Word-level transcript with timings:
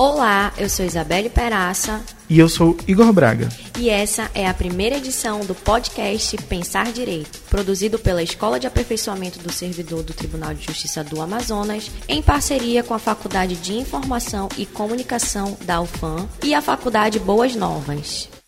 Olá, 0.00 0.50
eu 0.56 0.66
sou 0.66 0.86
Isabelle 0.86 1.28
Peraça. 1.28 2.02
E 2.26 2.38
eu 2.38 2.48
sou 2.48 2.74
Igor 2.88 3.12
Braga. 3.12 3.50
E 3.78 3.90
essa 3.90 4.30
é 4.34 4.48
a 4.48 4.54
primeira 4.54 4.96
edição 4.96 5.40
do 5.40 5.54
podcast 5.54 6.38
Pensar 6.44 6.90
Direito, 6.90 7.38
produzido 7.50 7.98
pela 7.98 8.22
Escola 8.22 8.58
de 8.58 8.66
Aperfeiçoamento 8.66 9.38
do 9.40 9.52
Servidor 9.52 10.02
do 10.02 10.14
Tribunal 10.14 10.54
de 10.54 10.64
Justiça 10.64 11.04
do 11.04 11.20
Amazonas, 11.20 11.90
em 12.08 12.22
parceria 12.22 12.82
com 12.82 12.94
a 12.94 12.98
Faculdade 12.98 13.56
de 13.56 13.74
Informação 13.74 14.48
e 14.56 14.64
Comunicação 14.64 15.54
da 15.66 15.82
UFAM 15.82 16.26
e 16.42 16.54
a 16.54 16.62
Faculdade 16.62 17.18
Boas 17.18 17.54
Novas. 17.54 18.39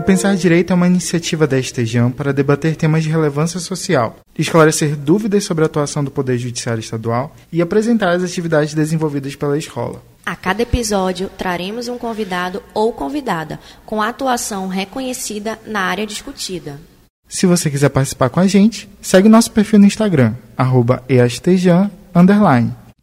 O 0.00 0.02
Pensar 0.02 0.34
Direito 0.34 0.72
é 0.72 0.74
uma 0.74 0.86
iniciativa 0.86 1.46
da 1.46 1.58
Estejam 1.58 2.10
para 2.10 2.32
debater 2.32 2.74
temas 2.74 3.02
de 3.02 3.10
relevância 3.10 3.60
social, 3.60 4.16
esclarecer 4.36 4.96
dúvidas 4.96 5.44
sobre 5.44 5.62
a 5.62 5.66
atuação 5.66 6.02
do 6.02 6.10
Poder 6.10 6.38
Judiciário 6.38 6.80
Estadual 6.80 7.36
e 7.52 7.60
apresentar 7.60 8.12
as 8.12 8.24
atividades 8.24 8.72
desenvolvidas 8.72 9.36
pela 9.36 9.58
escola. 9.58 10.02
A 10.24 10.34
cada 10.34 10.62
episódio, 10.62 11.28
traremos 11.36 11.86
um 11.86 11.98
convidado 11.98 12.62
ou 12.72 12.94
convidada 12.94 13.60
com 13.84 14.00
atuação 14.00 14.68
reconhecida 14.68 15.58
na 15.66 15.80
área 15.80 16.06
discutida. 16.06 16.80
Se 17.28 17.44
você 17.44 17.68
quiser 17.70 17.90
participar 17.90 18.30
com 18.30 18.40
a 18.40 18.46
gente, 18.46 18.88
segue 19.02 19.28
nosso 19.28 19.50
perfil 19.50 19.80
no 19.80 19.84
Instagram, 19.84 20.32
eastejan, 21.10 21.90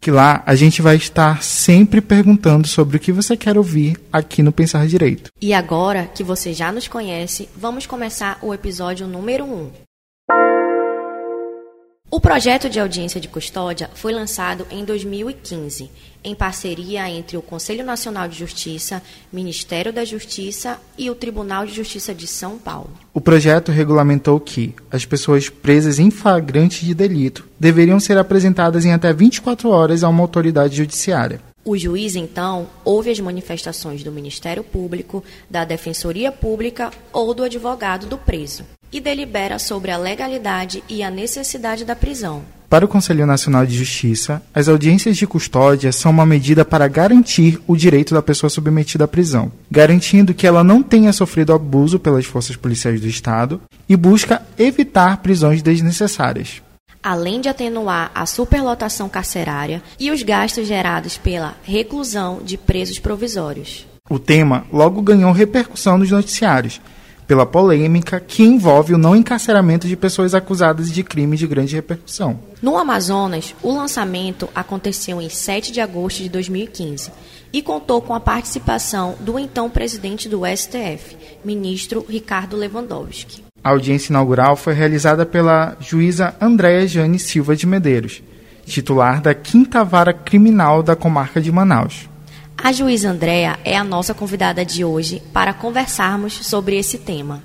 que 0.08 0.12
lá 0.12 0.42
a 0.46 0.56
gente 0.56 0.82
vai 0.82 0.96
estar 0.96 1.44
sempre 1.44 2.00
perguntando 2.00 2.66
sobre 2.66 2.96
o 2.96 3.00
que 3.00 3.12
você 3.12 3.36
quer 3.36 3.58
ouvir 3.58 3.98
aqui 4.10 4.42
no 4.42 4.54
Pensar 4.54 4.88
Direito. 4.88 5.30
E 5.42 5.54
agora 5.54 6.06
que 6.06 6.24
você 6.24 6.54
já 6.54 6.72
nos 6.72 6.88
conhece, 6.88 7.50
vamos 7.58 7.86
começar 7.86 8.40
o 8.42 8.54
episódio 8.54 9.06
número 9.06 9.44
1. 9.44 9.87
O 12.10 12.22
projeto 12.22 12.70
de 12.70 12.80
audiência 12.80 13.20
de 13.20 13.28
custódia 13.28 13.90
foi 13.94 14.14
lançado 14.14 14.66
em 14.72 14.86
2015, 14.86 15.91
em 16.24 16.34
parceria 16.34 17.10
entre 17.10 17.36
o 17.36 17.41
Conselho 17.41 17.84
Nacional 17.84 18.30
de 18.30 18.40
Justiça, 18.40 19.04
Ministério 19.32 19.91
da 19.91 20.05
Justiça 20.05 20.80
e 20.98 21.10
o 21.10 21.16
Tribunal 21.16 21.66
de 21.66 21.74
Justiça 21.74 22.16
de 22.16 22.26
São 22.26 22.58
Paulo. 22.58 22.91
O 23.14 23.20
projeto 23.20 23.74
regulamentou 23.74 24.40
que 24.40 24.74
as 24.90 25.05
pessoas 25.05 25.49
presas 25.49 25.99
em 25.99 26.10
flagrante 26.10 26.86
de 26.86 26.94
delito 26.94 27.46
deveriam 27.60 27.99
ser 27.99 28.18
apresentadas 28.18 28.86
em 28.86 28.94
até 28.94 29.12
24 29.12 29.70
horas 29.70 30.02
a 30.02 30.08
uma 30.08 30.24
autoridade 30.24 30.77
judiciária. 30.77 31.42
O 31.66 31.77
juiz, 31.77 32.16
então, 32.16 32.68
ouve 32.86 33.12
as 33.12 33.20
manifestações 33.20 34.02
do 34.02 34.14
Ministério 34.14 34.64
Público, 34.64 35.21
da 35.49 35.66
Defensoria 35.66 36.32
Pública 36.32 36.90
ou 37.12 37.34
do 37.34 37.44
advogado 37.44 38.08
do 38.08 38.18
preso 38.18 38.64
e 38.91 38.99
delibera 38.99 39.60
sobre 39.60 39.91
a 39.91 39.98
legalidade 39.98 40.84
e 40.88 41.04
a 41.04 41.10
necessidade 41.10 41.84
da 41.85 41.96
prisão. 41.96 42.43
Para 42.70 42.84
o 42.84 42.88
Conselho 42.88 43.26
Nacional 43.26 43.66
de 43.66 43.77
Justiça, 43.77 44.41
as 44.54 44.68
audiências 44.68 45.16
de 45.16 45.26
custódia 45.26 45.90
são 45.93 46.12
uma 46.12 46.26
medida 46.26 46.66
para 46.66 46.85
garantir 46.90 47.62
o 47.65 47.77
direito 47.77 48.13
da 48.13 48.21
pessoa 48.21 48.49
submetida 48.49 49.05
à 49.05 49.08
prisão, 49.08 49.49
garantindo 49.71 50.34
que 50.34 50.46
ela 50.46 50.65
não 50.65 50.84
tenha 50.84 51.13
sofrido 51.13 51.54
abuso 51.54 51.98
pelas 51.98 52.26
forças 52.26 52.58
policiais 52.58 52.99
do 52.99 53.08
Estado 53.08 53.62
e 53.88 53.96
busca 53.96 54.41
evitar 54.60 55.18
prisões 55.18 55.62
desnecessárias. 55.62 56.62
Além 57.02 57.40
de 57.40 57.48
atenuar 57.48 58.12
a 58.13 58.26
superlotação 58.26 59.08
carcerária 59.08 59.82
e 59.98 60.12
os 60.12 60.21
gastos 60.21 60.68
gerados 60.68 61.15
pela 61.15 61.55
reclusão 61.63 62.41
de 62.43 62.58
presos 62.58 62.99
provisórios. 62.99 63.88
O 64.09 64.19
tema 64.19 64.66
logo 64.74 65.02
ganhou 65.02 65.31
repercussão 65.31 65.97
nos 65.97 66.12
noticiários, 66.12 66.81
pela 67.28 67.46
polêmica 67.46 68.20
que 68.20 68.42
envolve 68.42 68.94
o 68.94 68.97
não 68.97 69.16
encarceramento 69.16 69.88
de 69.88 69.97
pessoas 69.97 70.34
acusadas 70.34 70.90
de 70.90 71.03
crimes 71.03 71.40
de 71.40 71.46
grande 71.46 71.75
repercussão. 71.75 72.40
No 72.62 72.78
Amazonas, 72.78 73.53
o 73.62 73.75
lançamento 73.75 74.47
aconteceu 74.56 75.22
em 75.22 75.30
7 75.30 75.72
de 75.72 75.81
agosto 75.81 76.24
de 76.24 76.30
2015 76.30 77.12
e 77.52 77.62
contou 77.62 78.02
com 78.02 78.14
a 78.14 78.20
participação 78.20 79.16
do 79.20 79.38
então 79.38 79.70
presidente 79.70 80.30
do 80.30 80.42
STF, 80.46 81.18
ministro 81.44 82.06
Ricardo 82.08 82.56
Lewandowski. 82.56 83.44
A 83.64 83.72
audiência 83.72 84.12
inaugural 84.12 84.56
foi 84.56 84.74
realizada 84.74 85.26
pela 85.26 85.76
juíza 85.80 86.34
Andréa 86.40 86.88
Jane 86.88 87.20
Silva 87.20 87.56
de 87.56 87.68
Medeiros, 87.68 88.24
titular 88.66 89.22
da 89.22 89.34
Quinta 89.34 89.84
Vara 89.84 90.14
Criminal 90.14 90.82
da 90.82 90.96
Comarca 90.96 91.42
de 91.42 91.52
Manaus. 91.52 92.08
A 92.63 92.72
juíza 92.73 93.09
Andréa 93.09 93.59
é 93.63 93.78
a 93.78 93.84
nossa 93.84 94.13
convidada 94.13 94.66
de 94.66 94.84
hoje 94.84 95.22
para 95.31 95.53
conversarmos 95.53 96.45
sobre 96.45 96.75
esse 96.75 96.97
tema. 96.97 97.41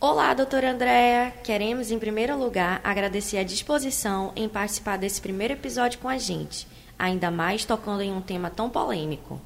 Olá, 0.00 0.34
doutora 0.34 0.72
Andréa. 0.72 1.32
Queremos, 1.44 1.90
em 1.90 1.98
primeiro 1.98 2.36
lugar, 2.36 2.80
agradecer 2.82 3.38
a 3.38 3.44
disposição 3.44 4.32
em 4.34 4.48
participar 4.48 4.96
desse 4.96 5.20
primeiro 5.20 5.54
episódio 5.54 6.00
com 6.00 6.08
a 6.08 6.18
gente, 6.18 6.66
ainda 6.98 7.30
mais 7.30 7.64
tocando 7.64 8.02
em 8.02 8.12
um 8.12 8.22
tema 8.22 8.50
tão 8.50 8.68
polêmico. 8.68 9.40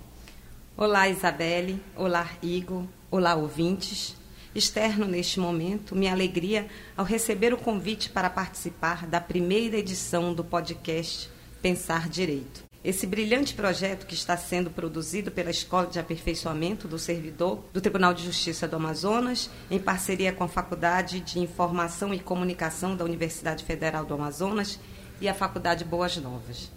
Olá, 0.76 1.08
Isabelle. 1.08 1.82
Olá, 1.96 2.28
Igor. 2.42 2.84
Olá, 3.10 3.34
ouvintes. 3.34 4.16
Externo 4.54 5.04
neste 5.04 5.38
momento 5.38 5.94
minha 5.94 6.12
alegria 6.12 6.66
ao 6.96 7.04
receber 7.04 7.52
o 7.52 7.58
convite 7.58 8.08
para 8.08 8.30
participar 8.30 9.06
da 9.06 9.20
primeira 9.20 9.76
edição 9.76 10.32
do 10.32 10.42
podcast 10.42 11.28
Pensar 11.60 12.08
Direito. 12.08 12.69
Esse 12.82 13.06
brilhante 13.06 13.52
projeto 13.52 14.06
que 14.06 14.14
está 14.14 14.38
sendo 14.38 14.70
produzido 14.70 15.30
pela 15.30 15.50
Escola 15.50 15.86
de 15.86 15.98
Aperfeiçoamento 15.98 16.88
do 16.88 16.98
Servidor 16.98 17.62
do 17.74 17.80
Tribunal 17.80 18.14
de 18.14 18.24
Justiça 18.24 18.66
do 18.66 18.76
Amazonas, 18.76 19.50
em 19.70 19.78
parceria 19.78 20.32
com 20.32 20.44
a 20.44 20.48
Faculdade 20.48 21.20
de 21.20 21.38
Informação 21.38 22.14
e 22.14 22.18
Comunicação 22.18 22.96
da 22.96 23.04
Universidade 23.04 23.64
Federal 23.64 24.06
do 24.06 24.14
Amazonas 24.14 24.80
e 25.20 25.28
a 25.28 25.34
Faculdade 25.34 25.84
Boas 25.84 26.16
Novas. 26.16 26.72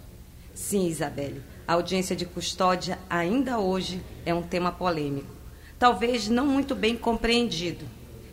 Sim, 0.52 0.86
Isabelle, 0.88 1.42
a 1.66 1.72
audiência 1.72 2.14
de 2.14 2.26
custódia 2.26 2.98
ainda 3.08 3.58
hoje 3.58 4.04
é 4.26 4.34
um 4.34 4.42
tema 4.42 4.70
polêmico, 4.70 5.34
talvez 5.78 6.28
não 6.28 6.46
muito 6.46 6.74
bem 6.74 6.98
compreendido, 6.98 7.86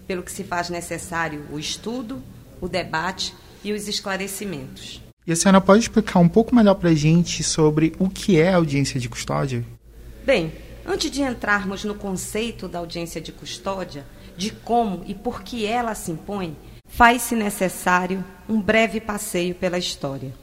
pelo 0.06 0.24
que 0.24 0.32
se 0.32 0.44
faz 0.44 0.70
necessário 0.70 1.48
o 1.50 1.58
estudo, 1.58 2.22
o 2.60 2.68
debate 2.68 3.34
e 3.64 3.72
os 3.72 3.88
esclarecimentos. 3.88 5.02
A 5.32 5.36
senhora 5.36 5.62
pode 5.62 5.84
explicar 5.84 6.20
um 6.20 6.28
pouco 6.28 6.54
melhor 6.54 6.76
para 6.76 6.90
a 6.90 6.94
gente 6.94 7.42
sobre 7.42 7.94
o 7.98 8.10
que 8.10 8.38
é 8.38 8.52
audiência 8.54 9.00
de 9.00 9.08
custódia? 9.08 9.66
Bem, 10.26 10.52
antes 10.86 11.10
de 11.10 11.22
entrarmos 11.22 11.86
no 11.86 11.96
conceito 11.96 12.68
da 12.68 12.80
audiência 12.80 13.22
de 13.22 13.32
custódia, 13.32 14.06
de 14.36 14.52
como 14.52 15.04
e 15.08 15.16
por 15.16 15.42
que 15.42 15.66
ela 15.66 15.96
se 15.96 16.12
impõe, 16.12 16.58
faz-se 16.86 17.34
necessário 17.34 18.26
um 18.50 18.60
breve 18.62 19.00
passeio 19.00 19.56
pela 19.56 19.78
história. 19.78 20.34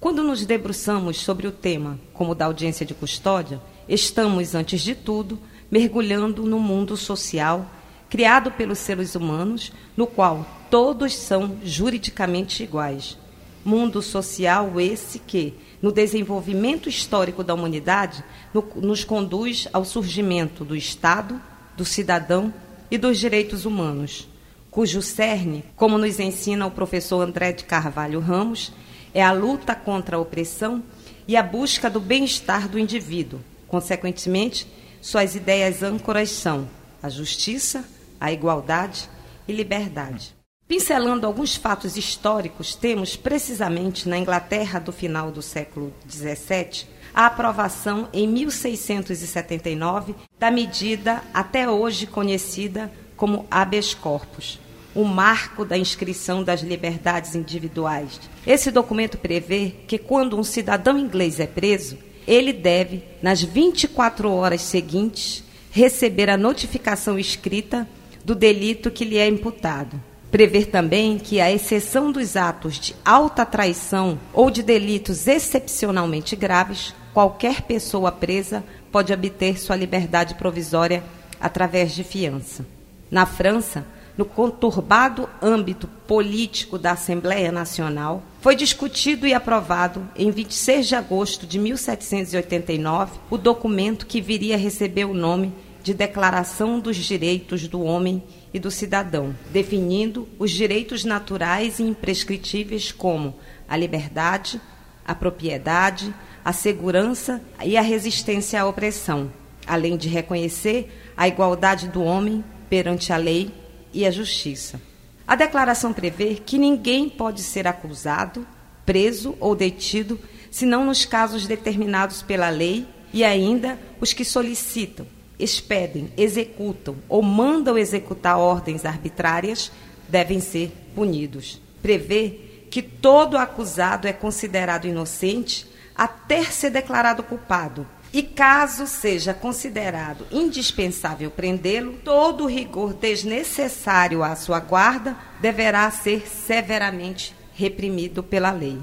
Quando 0.00 0.24
nos 0.24 0.46
debruçamos 0.46 1.18
sobre 1.18 1.46
o 1.46 1.52
tema 1.52 2.00
como 2.14 2.34
da 2.34 2.46
audiência 2.46 2.86
de 2.86 2.94
custódia, 2.94 3.60
estamos, 3.86 4.54
antes 4.54 4.80
de 4.80 4.94
tudo, 4.94 5.38
mergulhando 5.70 6.44
no 6.44 6.58
mundo 6.58 6.96
social 6.96 7.70
criado 8.08 8.50
pelos 8.50 8.78
seres 8.78 9.14
humanos, 9.14 9.70
no 9.96 10.06
qual 10.06 10.46
todos 10.70 11.14
são 11.14 11.58
juridicamente 11.62 12.62
iguais 12.62 13.19
Mundo 13.64 14.00
social 14.00 14.80
esse 14.80 15.18
que, 15.18 15.54
no 15.82 15.92
desenvolvimento 15.92 16.88
histórico 16.88 17.44
da 17.44 17.54
humanidade, 17.54 18.24
no, 18.54 18.66
nos 18.76 19.04
conduz 19.04 19.68
ao 19.72 19.84
surgimento 19.84 20.64
do 20.64 20.74
Estado, 20.74 21.40
do 21.76 21.84
cidadão 21.84 22.52
e 22.90 22.96
dos 22.96 23.18
direitos 23.18 23.64
humanos, 23.64 24.28
cujo 24.70 25.02
cerne, 25.02 25.64
como 25.76 25.98
nos 25.98 26.18
ensina 26.18 26.66
o 26.66 26.70
professor 26.70 27.20
André 27.20 27.52
de 27.52 27.64
Carvalho 27.64 28.20
Ramos, 28.20 28.72
é 29.12 29.22
a 29.22 29.32
luta 29.32 29.74
contra 29.74 30.16
a 30.16 30.20
opressão 30.20 30.82
e 31.26 31.36
a 31.36 31.42
busca 31.42 31.90
do 31.90 32.00
bem-estar 32.00 32.68
do 32.68 32.78
indivíduo. 32.78 33.40
Consequentemente, 33.68 34.66
suas 35.00 35.34
ideias 35.34 35.82
âncoras 35.82 36.30
são 36.30 36.68
a 37.02 37.08
justiça, 37.08 37.84
a 38.20 38.32
igualdade 38.32 39.08
e 39.46 39.52
liberdade. 39.52 40.39
Pincelando 40.70 41.26
alguns 41.26 41.56
fatos 41.56 41.96
históricos, 41.96 42.76
temos 42.76 43.16
precisamente 43.16 44.08
na 44.08 44.16
Inglaterra 44.16 44.78
do 44.78 44.92
final 44.92 45.32
do 45.32 45.42
século 45.42 45.92
XVII 46.08 46.86
a 47.12 47.26
aprovação 47.26 48.08
em 48.12 48.28
1679 48.28 50.14
da 50.38 50.48
medida 50.48 51.24
até 51.34 51.68
hoje 51.68 52.06
conhecida 52.06 52.88
como 53.16 53.48
habeas 53.50 53.94
corpus, 53.94 54.60
o 54.94 55.02
marco 55.02 55.64
da 55.64 55.76
inscrição 55.76 56.40
das 56.40 56.60
liberdades 56.60 57.34
individuais. 57.34 58.20
Esse 58.46 58.70
documento 58.70 59.18
prevê 59.18 59.74
que 59.88 59.98
quando 59.98 60.38
um 60.38 60.44
cidadão 60.44 60.96
inglês 60.96 61.40
é 61.40 61.48
preso, 61.48 61.98
ele 62.28 62.52
deve, 62.52 63.02
nas 63.20 63.42
24 63.42 64.30
horas 64.30 64.60
seguintes, 64.60 65.42
receber 65.72 66.30
a 66.30 66.36
notificação 66.36 67.18
escrita 67.18 67.88
do 68.24 68.36
delito 68.36 68.88
que 68.88 69.04
lhe 69.04 69.18
é 69.18 69.26
imputado. 69.26 70.09
Prever 70.30 70.66
também 70.66 71.18
que, 71.18 71.40
à 71.40 71.50
exceção 71.50 72.12
dos 72.12 72.36
atos 72.36 72.78
de 72.78 72.94
alta 73.04 73.44
traição 73.44 74.18
ou 74.32 74.48
de 74.50 74.62
delitos 74.62 75.26
excepcionalmente 75.26 76.36
graves, 76.36 76.94
qualquer 77.12 77.62
pessoa 77.62 78.12
presa 78.12 78.62
pode 78.92 79.12
obter 79.12 79.58
sua 79.58 79.74
liberdade 79.74 80.36
provisória 80.36 81.02
através 81.40 81.92
de 81.92 82.04
fiança. 82.04 82.64
Na 83.10 83.26
França, 83.26 83.84
no 84.16 84.24
conturbado 84.24 85.28
âmbito 85.42 85.88
político 86.06 86.78
da 86.78 86.92
Assembleia 86.92 87.50
Nacional, 87.50 88.22
foi 88.40 88.54
discutido 88.54 89.26
e 89.26 89.34
aprovado 89.34 90.08
em 90.14 90.30
26 90.30 90.86
de 90.86 90.94
agosto 90.94 91.46
de 91.46 91.58
1789 91.58 93.18
o 93.30 93.36
documento 93.36 94.06
que 94.06 94.20
viria 94.20 94.54
a 94.54 94.58
receber 94.58 95.06
o 95.06 95.14
nome 95.14 95.52
de 95.82 95.94
Declaração 95.94 96.78
dos 96.78 96.96
Direitos 96.96 97.66
do 97.66 97.82
Homem 97.82 98.22
do 98.58 98.70
Cidadão, 98.70 99.34
definindo 99.52 100.28
os 100.38 100.50
direitos 100.50 101.04
naturais 101.04 101.78
e 101.78 101.84
imprescritíveis 101.84 102.90
como 102.90 103.36
a 103.68 103.76
liberdade, 103.76 104.60
a 105.06 105.14
propriedade, 105.14 106.12
a 106.44 106.52
segurança 106.52 107.40
e 107.64 107.76
a 107.76 107.82
resistência 107.82 108.60
à 108.60 108.66
opressão, 108.66 109.32
além 109.66 109.96
de 109.96 110.08
reconhecer 110.08 110.90
a 111.16 111.28
igualdade 111.28 111.88
do 111.88 112.02
homem 112.02 112.44
perante 112.68 113.12
a 113.12 113.16
lei 113.16 113.52
e 113.92 114.06
a 114.06 114.10
justiça. 114.10 114.80
A 115.26 115.36
declaração 115.36 115.92
prevê 115.92 116.34
que 116.34 116.58
ninguém 116.58 117.08
pode 117.08 117.42
ser 117.42 117.66
acusado, 117.66 118.46
preso 118.84 119.36
ou 119.38 119.54
detido 119.54 120.18
senão 120.50 120.84
nos 120.84 121.04
casos 121.04 121.46
determinados 121.46 122.22
pela 122.22 122.48
lei 122.50 122.86
e 123.12 123.22
ainda 123.22 123.78
os 124.00 124.12
que 124.12 124.24
solicitam, 124.24 125.06
expedem, 125.42 126.12
executam 126.16 126.96
ou 127.08 127.22
mandam 127.22 127.78
executar 127.78 128.38
ordens 128.38 128.84
arbitrárias 128.84 129.72
devem 130.08 130.40
ser 130.40 130.72
punidos. 130.94 131.60
Prevê 131.82 132.66
que 132.70 132.82
todo 132.82 133.36
acusado 133.36 134.06
é 134.06 134.12
considerado 134.12 134.86
inocente 134.86 135.66
até 135.96 136.44
ser 136.44 136.70
declarado 136.70 137.22
culpado. 137.22 137.86
E 138.12 138.22
caso 138.22 138.86
seja 138.86 139.32
considerado 139.32 140.26
indispensável 140.32 141.30
prendê-lo, 141.30 141.92
todo 142.04 142.46
rigor 142.46 142.92
desnecessário 142.92 144.24
à 144.24 144.34
sua 144.34 144.58
guarda 144.58 145.16
deverá 145.40 145.88
ser 145.90 146.26
severamente 146.28 147.34
reprimido 147.54 148.22
pela 148.22 148.50
lei. 148.50 148.78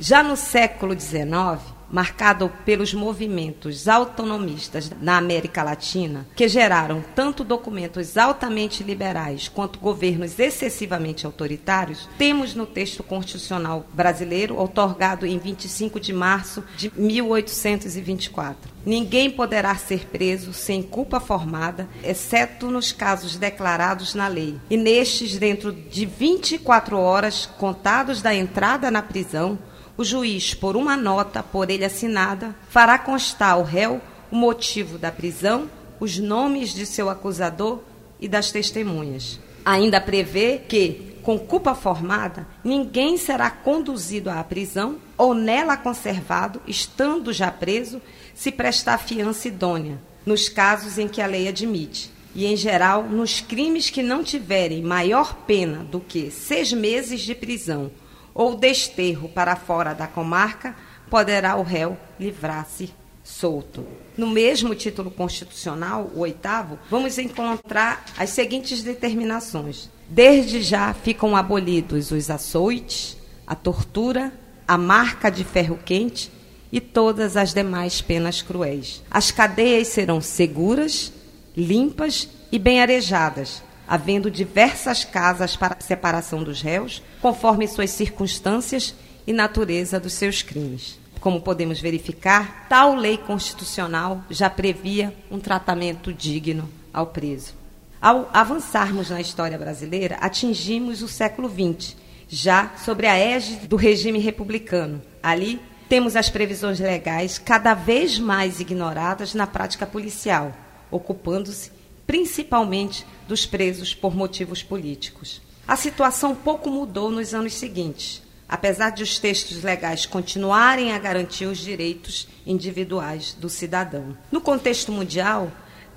Já 0.00 0.24
no 0.24 0.36
século 0.36 0.98
XIX, 0.98 1.73
marcado 1.94 2.50
pelos 2.64 2.92
movimentos 2.92 3.86
autonomistas 3.86 4.90
na 5.00 5.16
América 5.16 5.62
Latina, 5.62 6.26
que 6.34 6.48
geraram 6.48 7.04
tanto 7.14 7.44
documentos 7.44 8.18
altamente 8.18 8.82
liberais 8.82 9.46
quanto 9.46 9.78
governos 9.78 10.36
excessivamente 10.40 11.24
autoritários, 11.24 12.08
temos 12.18 12.52
no 12.52 12.66
texto 12.66 13.04
constitucional 13.04 13.86
brasileiro, 13.92 14.60
otorgado 14.60 15.24
em 15.24 15.38
25 15.38 16.00
de 16.00 16.12
março 16.12 16.64
de 16.76 16.90
1824. 16.96 18.74
Ninguém 18.84 19.30
poderá 19.30 19.76
ser 19.76 20.06
preso 20.06 20.52
sem 20.52 20.82
culpa 20.82 21.20
formada, 21.20 21.88
exceto 22.02 22.72
nos 22.72 22.90
casos 22.90 23.36
declarados 23.36 24.16
na 24.16 24.26
lei. 24.26 24.56
E 24.68 24.76
nestes, 24.76 25.38
dentro 25.38 25.72
de 25.72 26.04
24 26.04 26.98
horas 26.98 27.46
contados 27.56 28.20
da 28.20 28.34
entrada 28.34 28.90
na 28.90 29.00
prisão, 29.00 29.56
o 29.96 30.04
juiz, 30.04 30.54
por 30.54 30.76
uma 30.76 30.96
nota 30.96 31.42
por 31.42 31.70
ele 31.70 31.84
assinada, 31.84 32.54
fará 32.68 32.98
constar 32.98 33.52
ao 33.52 33.62
réu 33.62 34.00
o 34.30 34.36
motivo 34.36 34.98
da 34.98 35.12
prisão, 35.12 35.70
os 36.00 36.18
nomes 36.18 36.74
de 36.74 36.84
seu 36.84 37.08
acusador 37.08 37.78
e 38.20 38.26
das 38.26 38.50
testemunhas. 38.50 39.38
Ainda 39.64 40.00
prevê 40.00 40.60
que, 40.68 41.14
com 41.22 41.38
culpa 41.38 41.74
formada, 41.74 42.46
ninguém 42.64 43.16
será 43.16 43.48
conduzido 43.48 44.28
à 44.28 44.42
prisão 44.42 44.96
ou 45.16 45.32
nela 45.32 45.76
conservado, 45.76 46.60
estando 46.66 47.32
já 47.32 47.50
preso, 47.50 48.02
se 48.34 48.50
prestar 48.50 48.98
fiança 48.98 49.46
idônea, 49.46 50.00
nos 50.26 50.48
casos 50.48 50.98
em 50.98 51.06
que 51.06 51.22
a 51.22 51.26
lei 51.26 51.46
admite. 51.46 52.12
E, 52.34 52.46
em 52.46 52.56
geral, 52.56 53.04
nos 53.04 53.40
crimes 53.40 53.90
que 53.90 54.02
não 54.02 54.24
tiverem 54.24 54.82
maior 54.82 55.34
pena 55.46 55.84
do 55.84 56.00
que 56.00 56.32
seis 56.32 56.72
meses 56.72 57.20
de 57.20 57.32
prisão 57.32 57.92
ou 58.34 58.56
desterro 58.56 59.28
para 59.28 59.54
fora 59.54 59.94
da 59.94 60.06
comarca, 60.06 60.74
poderá 61.08 61.56
o 61.56 61.62
réu 61.62 61.96
livrar-se 62.18 62.92
solto. 63.22 63.86
No 64.18 64.26
mesmo 64.26 64.74
título 64.74 65.10
constitucional, 65.10 66.10
o 66.14 66.20
oitavo, 66.20 66.78
vamos 66.90 67.16
encontrar 67.18 68.04
as 68.18 68.30
seguintes 68.30 68.82
determinações. 68.82 69.88
Desde 70.08 70.62
já 70.62 70.92
ficam 70.92 71.34
abolidos 71.34 72.10
os 72.10 72.28
açoites, 72.28 73.16
a 73.46 73.54
tortura, 73.54 74.32
a 74.66 74.76
marca 74.76 75.30
de 75.30 75.44
ferro 75.44 75.78
quente 75.82 76.30
e 76.70 76.80
todas 76.80 77.36
as 77.36 77.54
demais 77.54 78.00
penas 78.00 78.42
cruéis. 78.42 79.02
As 79.10 79.30
cadeias 79.30 79.88
serão 79.88 80.20
seguras, 80.20 81.12
limpas 81.56 82.28
e 82.50 82.58
bem 82.58 82.80
arejadas, 82.80 83.62
havendo 83.86 84.30
diversas 84.30 85.04
casas 85.04 85.56
para 85.56 85.76
separação 85.80 86.42
dos 86.42 86.60
réus, 86.60 87.02
conforme 87.24 87.66
suas 87.66 87.88
circunstâncias 87.88 88.94
e 89.26 89.32
natureza 89.32 89.98
dos 89.98 90.12
seus 90.12 90.42
crimes. 90.42 90.98
Como 91.20 91.40
podemos 91.40 91.80
verificar, 91.80 92.66
tal 92.68 92.94
lei 92.94 93.16
constitucional 93.16 94.22
já 94.28 94.50
previa 94.50 95.16
um 95.30 95.40
tratamento 95.40 96.12
digno 96.12 96.68
ao 96.92 97.06
preso. 97.06 97.54
Ao 97.98 98.28
avançarmos 98.30 99.08
na 99.08 99.22
história 99.22 99.56
brasileira, 99.56 100.18
atingimos 100.20 101.00
o 101.00 101.08
século 101.08 101.48
XX, 101.48 101.96
já 102.28 102.72
sobre 102.84 103.06
a 103.06 103.16
égide 103.16 103.68
do 103.68 103.76
regime 103.76 104.18
republicano. 104.18 105.00
Ali 105.22 105.58
temos 105.88 106.16
as 106.16 106.28
previsões 106.28 106.78
legais 106.78 107.38
cada 107.38 107.72
vez 107.72 108.18
mais 108.18 108.60
ignoradas 108.60 109.32
na 109.32 109.46
prática 109.46 109.86
policial, 109.86 110.52
ocupando-se 110.90 111.72
principalmente 112.06 113.06
dos 113.26 113.46
presos 113.46 113.94
por 113.94 114.14
motivos 114.14 114.62
políticos. 114.62 115.40
A 115.66 115.76
situação 115.76 116.34
pouco 116.34 116.70
mudou 116.70 117.10
nos 117.10 117.32
anos 117.32 117.54
seguintes, 117.54 118.22
apesar 118.46 118.90
de 118.90 119.02
os 119.02 119.18
textos 119.18 119.62
legais 119.62 120.04
continuarem 120.04 120.92
a 120.92 120.98
garantir 120.98 121.46
os 121.46 121.56
direitos 121.56 122.28
individuais 122.46 123.32
do 123.32 123.48
cidadão. 123.48 124.14
No 124.30 124.42
contexto 124.42 124.92
mundial, 124.92 125.50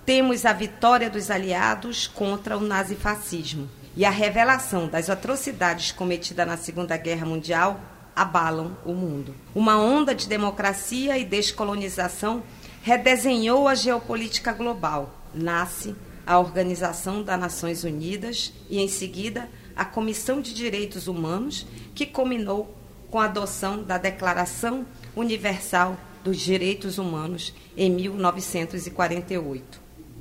temos 0.05 0.45
a 0.45 0.53
vitória 0.53 1.09
dos 1.09 1.29
aliados 1.29 2.07
contra 2.07 2.57
o 2.57 2.61
nazifascismo 2.61 3.69
e 3.93 4.05
a 4.05 4.09
revelação 4.09 4.87
das 4.87 5.09
atrocidades 5.09 5.91
cometidas 5.91 6.47
na 6.47 6.55
Segunda 6.55 6.95
Guerra 6.95 7.25
Mundial 7.25 7.77
abalam 8.15 8.77
o 8.85 8.93
mundo. 8.93 9.35
Uma 9.53 9.77
onda 9.77 10.15
de 10.15 10.29
democracia 10.29 11.17
e 11.17 11.25
descolonização 11.25 12.41
redesenhou 12.81 13.67
a 13.67 13.75
geopolítica 13.75 14.53
global. 14.53 15.13
Nasce 15.33 15.93
a 16.27 16.37
Organização 16.37 17.23
das 17.23 17.39
Nações 17.39 17.85
Unidas 17.85 18.51
e, 18.69 18.79
em 18.79 18.89
seguida, 18.89 19.49
a 19.73 19.85
Comissão 19.85 20.41
de 20.41 20.53
Direitos 20.53 21.07
Humanos, 21.07 21.65
que 21.95 22.05
culminou 22.05 22.75
com 23.09 23.17
a 23.17 23.25
adoção 23.25 23.81
da 23.81 23.97
Declaração 23.97 24.85
Universal 25.15 25.97
dos 26.25 26.37
Direitos 26.37 26.97
Humanos 26.97 27.53
em 27.77 27.89
1948. 27.89 29.79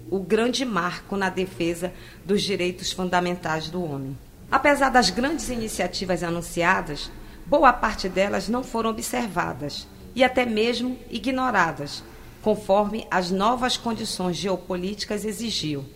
O 0.09 0.21
grande 0.21 0.65
marco 0.65 1.17
na 1.17 1.29
defesa 1.29 1.93
dos 2.25 2.41
direitos 2.41 2.93
fundamentais 2.93 3.69
do 3.69 3.83
homem. 3.83 4.17
Apesar 4.49 4.91
das 4.91 5.11
grandes 5.11 5.49
iniciativas 5.49 6.23
anunciadas, 6.23 7.11
boa 7.45 7.73
parte 7.73 8.09
delas 8.09 8.49
não 8.49 8.63
foram 8.63 8.91
observadas 8.91 9.89
e 10.15 10.23
até 10.23 10.47
mesmo 10.47 10.97
ignoradas, 11.11 12.05
conforme 12.41 13.09
as 13.11 13.33
novas 13.33 13.77
condições 13.77 14.37
geopolíticas 14.37 15.25
exigiam. 15.25 15.96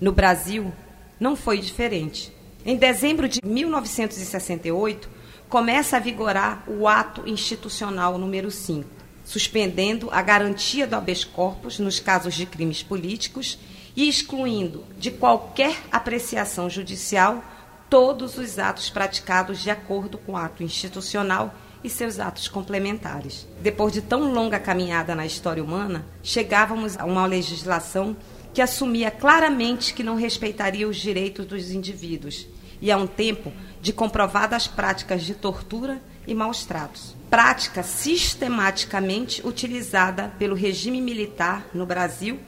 No 0.00 0.12
Brasil, 0.12 0.72
não 1.18 1.34
foi 1.34 1.58
diferente. 1.58 2.30
Em 2.64 2.76
dezembro 2.76 3.28
de 3.28 3.40
1968, 3.42 5.08
começa 5.48 5.96
a 5.96 6.00
vigorar 6.00 6.64
o 6.66 6.86
ato 6.86 7.26
institucional 7.26 8.18
número 8.18 8.50
5, 8.50 8.88
suspendendo 9.24 10.10
a 10.10 10.20
garantia 10.20 10.86
do 10.86 10.96
habeas 10.96 11.24
corpus 11.24 11.78
nos 11.78 11.98
casos 11.98 12.34
de 12.34 12.44
crimes 12.44 12.82
políticos 12.82 13.58
e 13.96 14.06
excluindo 14.06 14.84
de 14.98 15.10
qualquer 15.10 15.76
apreciação 15.90 16.68
judicial 16.68 17.42
todos 17.88 18.36
os 18.36 18.58
atos 18.58 18.90
praticados 18.90 19.62
de 19.62 19.70
acordo 19.70 20.18
com 20.18 20.32
o 20.32 20.36
ato 20.36 20.62
institucional 20.62 21.54
e 21.82 21.88
seus 21.88 22.18
atos 22.18 22.48
complementares. 22.48 23.46
Depois 23.62 23.92
de 23.92 24.02
tão 24.02 24.32
longa 24.32 24.58
caminhada 24.58 25.14
na 25.14 25.24
história 25.24 25.62
humana, 25.62 26.04
chegávamos 26.22 26.98
a 26.98 27.04
uma 27.04 27.24
legislação 27.24 28.16
que 28.56 28.62
assumia 28.62 29.10
claramente 29.10 29.92
que 29.92 30.02
não 30.02 30.14
respeitaria 30.14 30.88
os 30.88 30.96
direitos 30.96 31.44
dos 31.44 31.70
indivíduos 31.72 32.46
e 32.80 32.90
a 32.90 32.96
um 32.96 33.06
tempo 33.06 33.52
de 33.82 33.92
comprovadas 33.92 34.66
práticas 34.66 35.24
de 35.24 35.34
tortura 35.34 36.00
e 36.26 36.34
maus 36.34 36.64
tratos. 36.64 37.14
Prática 37.28 37.82
sistematicamente 37.82 39.46
utilizada 39.46 40.32
pelo 40.38 40.54
regime 40.54 41.02
militar 41.02 41.66
no 41.74 41.84
Brasil 41.84 42.40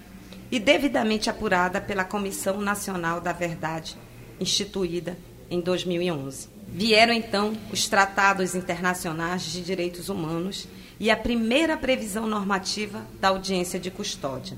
e 0.51 0.59
devidamente 0.59 1.29
apurada 1.29 1.79
pela 1.79 2.05
Comissão 2.05 2.59
Nacional 2.59 3.21
da 3.21 3.35
Verdade, 3.35 3.95
instituída 4.41 5.15
em 5.51 5.61
2011. 5.61 6.49
Vieram 6.69 7.13
então 7.13 7.53
os 7.71 7.87
tratados 7.87 8.55
internacionais 8.55 9.43
de 9.43 9.61
direitos 9.61 10.09
humanos 10.09 10.67
e 10.99 11.11
a 11.11 11.17
primeira 11.19 11.77
previsão 11.77 12.27
normativa 12.27 13.07
da 13.21 13.29
audiência 13.29 13.79
de 13.79 13.91
custódia. 13.91 14.57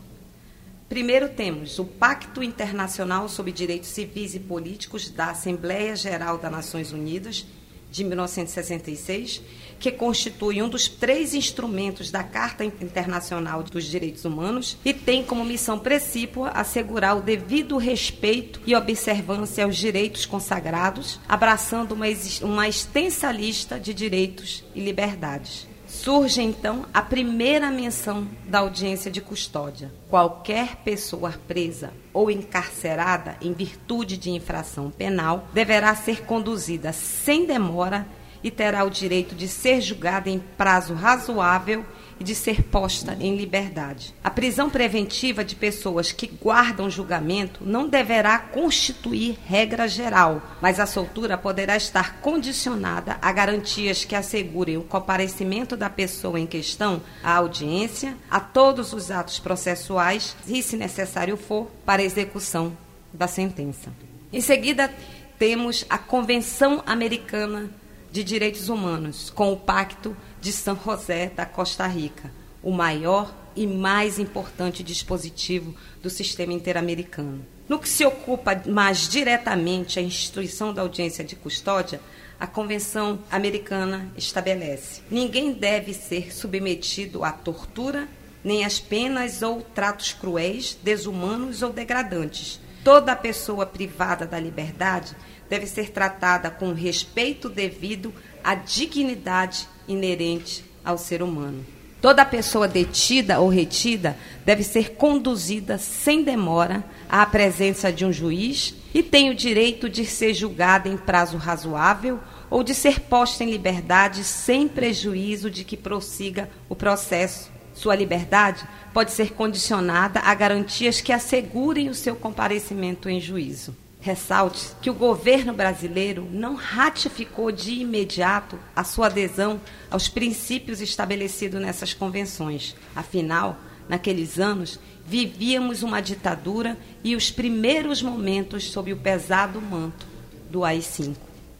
Primeiro 0.91 1.29
temos 1.29 1.79
o 1.79 1.85
Pacto 1.85 2.43
Internacional 2.43 3.29
sobre 3.29 3.53
Direitos 3.53 3.91
Civis 3.91 4.35
e 4.35 4.41
Políticos 4.41 5.09
da 5.09 5.31
Assembleia 5.31 5.95
Geral 5.95 6.37
das 6.37 6.51
Nações 6.51 6.91
Unidas, 6.91 7.47
de 7.89 8.03
1966, 8.03 9.41
que 9.79 9.93
constitui 9.93 10.61
um 10.61 10.69
dos 10.69 10.89
três 10.89 11.33
instrumentos 11.33 12.11
da 12.11 12.25
Carta 12.25 12.65
Internacional 12.65 13.63
dos 13.63 13.85
Direitos 13.85 14.25
Humanos 14.25 14.77
e 14.85 14.93
tem 14.93 15.23
como 15.23 15.45
missão 15.45 15.79
precípua 15.79 16.49
assegurar 16.49 17.17
o 17.17 17.23
devido 17.23 17.77
respeito 17.77 18.61
e 18.67 18.75
observância 18.75 19.63
aos 19.63 19.77
direitos 19.77 20.27
consagrados, 20.27 21.21
abraçando 21.29 21.93
uma, 21.93 22.07
uma 22.43 22.69
extensa 22.69 23.31
lista 23.31 23.79
de 23.79 23.95
direitos 23.95 24.65
e 24.75 24.81
liberdades. 24.81 25.70
Surge 25.91 26.41
então 26.41 26.87
a 26.95 27.03
primeira 27.03 27.69
menção 27.69 28.27
da 28.47 28.61
audiência 28.61 29.11
de 29.11 29.21
custódia. 29.21 29.93
Qualquer 30.09 30.77
pessoa 30.77 31.35
presa 31.49 31.93
ou 32.13 32.31
encarcerada 32.31 33.37
em 33.43 33.53
virtude 33.53 34.17
de 34.17 34.31
infração 34.31 34.89
penal 34.89 35.49
deverá 35.53 35.93
ser 35.97 36.23
conduzida 36.25 36.93
sem 36.93 37.45
demora 37.45 38.07
e 38.43 38.53
terá 38.53 38.85
o 38.85 38.91
direito 38.91 39.35
de 39.35 39.49
ser 39.49 39.81
julgada 39.81 40.31
em 40.31 40.39
prazo 40.39 40.95
razoável 40.95 41.85
e 42.21 42.25
de 42.25 42.35
ser 42.35 42.63
posta 42.63 43.17
em 43.19 43.35
liberdade. 43.35 44.15
A 44.23 44.31
prisão 44.31 44.69
preventiva 44.69 45.43
de 45.43 45.57
pessoas 45.57 46.13
que 46.13 46.27
guardam 46.27 46.91
julgamento 46.91 47.65
não 47.65 47.89
deverá 47.89 48.39
constituir 48.39 49.39
regra 49.47 49.89
geral, 49.89 50.43
mas 50.61 50.79
a 50.79 50.85
soltura 50.85 51.39
poderá 51.39 51.77
estar 51.77 52.21
condicionada 52.21 53.17
a 53.23 53.33
garantias 53.33 54.05
que 54.05 54.15
assegurem 54.15 54.77
o 54.77 54.83
comparecimento 54.83 55.77
da 55.77 55.89
pessoa 55.89 56.39
em 56.39 56.47
questão 56.47 57.01
à 57.25 57.33
audiência, 57.37 58.15
a 58.31 58.39
todos 58.39 58.93
os 58.93 59.11
atos 59.11 59.39
processuais 59.39 60.37
e, 60.47 60.63
se 60.63 60.77
necessário 60.77 61.39
for, 61.39 61.71
para 61.87 62.03
execução 62.03 62.77
da 63.13 63.27
sentença. 63.27 63.91
Em 64.33 64.41
seguida, 64.41 64.93
temos 65.39 65.87
a 65.89 65.97
Convenção 65.97 66.83
Americana 66.87 67.71
de 68.13 68.23
Direitos 68.23 68.69
Humanos, 68.69 69.31
com 69.31 69.53
o 69.53 69.57
Pacto 69.57 70.17
de 70.41 70.53
São 70.53 70.79
José 70.83 71.31
da 71.35 71.45
Costa 71.45 71.87
Rica, 71.87 72.33
o 72.63 72.71
maior 72.71 73.35
e 73.55 73.67
mais 73.67 74.19
importante 74.19 74.83
dispositivo 74.83 75.75
do 76.03 76.09
sistema 76.09 76.53
interamericano. 76.53 77.45
No 77.69 77.79
que 77.79 77.89
se 77.89 78.05
ocupa 78.05 78.61
mais 78.67 79.09
diretamente 79.09 79.99
a 79.99 80.03
instituição 80.03 80.73
da 80.73 80.83
audiência 80.83 81.23
de 81.23 81.37
custódia, 81.37 82.01
a 82.39 82.47
Convenção 82.47 83.19
Americana 83.31 84.11
estabelece: 84.17 85.03
ninguém 85.11 85.53
deve 85.53 85.93
ser 85.93 86.35
submetido 86.35 87.23
à 87.23 87.31
tortura, 87.31 88.09
nem 88.43 88.65
às 88.65 88.81
penas 88.81 89.43
ou 89.43 89.61
tratos 89.61 90.13
cruéis, 90.13 90.77
desumanos 90.83 91.63
ou 91.63 91.73
degradantes. 91.73 92.61
Toda 92.83 93.15
pessoa 93.15 93.67
privada 93.67 94.27
da 94.27 94.41
liberdade 94.41 95.15
deve 95.51 95.67
ser 95.67 95.91
tratada 95.91 96.51
com 96.51 96.73
respeito 96.73 97.49
devido 97.49 98.15
à 98.43 98.55
dignidade 98.55 99.69
inerente 99.87 100.65
ao 100.85 100.97
ser 100.97 101.23
humano. 101.23 101.65
Toda 102.01 102.25
pessoa 102.25 102.67
detida 102.67 103.41
ou 103.41 103.49
retida 103.49 104.17
deve 104.45 104.63
ser 104.63 104.93
conduzida 104.93 105.77
sem 105.77 106.25
demora 106.25 106.83
à 107.09 107.27
presença 107.27 107.93
de 107.93 108.07
um 108.07 108.13
juiz 108.13 108.75
e 108.95 109.03
tem 109.03 109.29
o 109.29 109.35
direito 109.35 109.89
de 109.89 110.07
ser 110.07 110.33
julgada 110.33 110.89
em 110.89 110.97
prazo 110.97 111.37
razoável 111.37 112.19
ou 112.49 112.65
de 112.65 112.75
ser 112.75 113.01
posta 113.01 113.45
em 113.45 113.51
liberdade 113.51 114.25
sem 114.25 114.67
prejuízo 114.67 115.51
de 115.51 115.63
que 115.63 115.77
prossiga 115.77 116.49
o 116.71 116.75
processo. 116.75 117.51
Sua 117.75 117.95
liberdade 117.95 118.67
pode 118.95 119.13
ser 119.13 119.33
condicionada 119.35 120.21
a 120.21 120.35
garantias 120.35 121.03
que 121.03 121.13
assegurem 121.13 121.91
o 121.91 121.95
seu 121.95 122.17
comparecimento 122.17 123.11
em 123.11 123.21
juízo. 123.21 123.77
Ressalte 124.01 124.71
que 124.81 124.89
o 124.89 124.95
governo 124.95 125.53
brasileiro 125.53 126.27
não 126.33 126.55
ratificou 126.55 127.53
de 127.53 127.75
imediato 127.75 128.59
a 128.75 128.83
sua 128.83 129.07
adesão 129.07 129.61
aos 129.91 130.09
princípios 130.09 130.81
estabelecidos 130.81 131.61
nessas 131.61 131.93
convenções. 131.93 132.75
Afinal, 132.97 133.59
naqueles 133.89 134.39
anos, 134.39 134.81
vivíamos 135.07 135.83
uma 135.83 136.01
ditadura 136.01 136.79
e 137.05 137.15
os 137.15 137.31
primeiros 137.31 138.03
momentos 138.03 138.71
sob 138.71 138.91
o 138.93 138.97
pesado 138.97 139.61
manto 139.61 140.07
do 140.49 140.65
AI-5. 140.65 141.15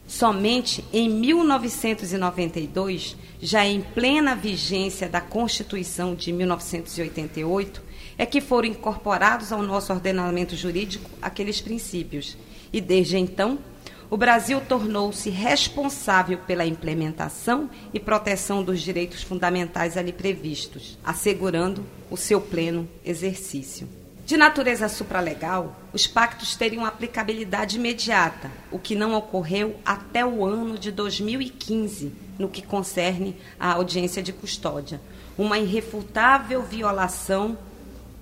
Somente 0.07 0.83
em 0.91 1.07
1992, 1.09 3.15
já 3.41 3.65
em 3.65 3.81
plena 3.81 4.35
vigência 4.35 5.07
da 5.07 5.21
Constituição 5.21 6.15
de 6.15 6.33
1988, 6.33 7.90
é 8.21 8.25
que 8.27 8.39
foram 8.39 8.67
incorporados 8.67 9.51
ao 9.51 9.63
nosso 9.63 9.91
ordenamento 9.91 10.55
jurídico 10.55 11.09
aqueles 11.19 11.59
princípios. 11.59 12.37
E 12.71 12.79
desde 12.79 13.17
então, 13.17 13.57
o 14.11 14.15
Brasil 14.15 14.61
tornou-se 14.61 15.27
responsável 15.31 16.37
pela 16.37 16.63
implementação 16.63 17.67
e 17.91 17.99
proteção 17.99 18.63
dos 18.63 18.79
direitos 18.79 19.23
fundamentais 19.23 19.97
ali 19.97 20.13
previstos, 20.13 20.99
assegurando 21.03 21.83
o 22.11 22.15
seu 22.15 22.39
pleno 22.39 22.87
exercício. 23.03 23.89
De 24.23 24.37
natureza 24.37 24.87
supralegal, 24.87 25.75
os 25.91 26.05
pactos 26.05 26.55
teriam 26.55 26.85
aplicabilidade 26.85 27.77
imediata, 27.77 28.51
o 28.69 28.77
que 28.77 28.93
não 28.93 29.15
ocorreu 29.15 29.77
até 29.83 30.23
o 30.23 30.45
ano 30.45 30.77
de 30.77 30.91
2015, 30.91 32.13
no 32.37 32.49
que 32.49 32.61
concerne 32.61 33.35
à 33.59 33.71
audiência 33.71 34.21
de 34.21 34.31
custódia. 34.31 35.01
Uma 35.35 35.57
irrefutável 35.57 36.61
violação 36.61 37.57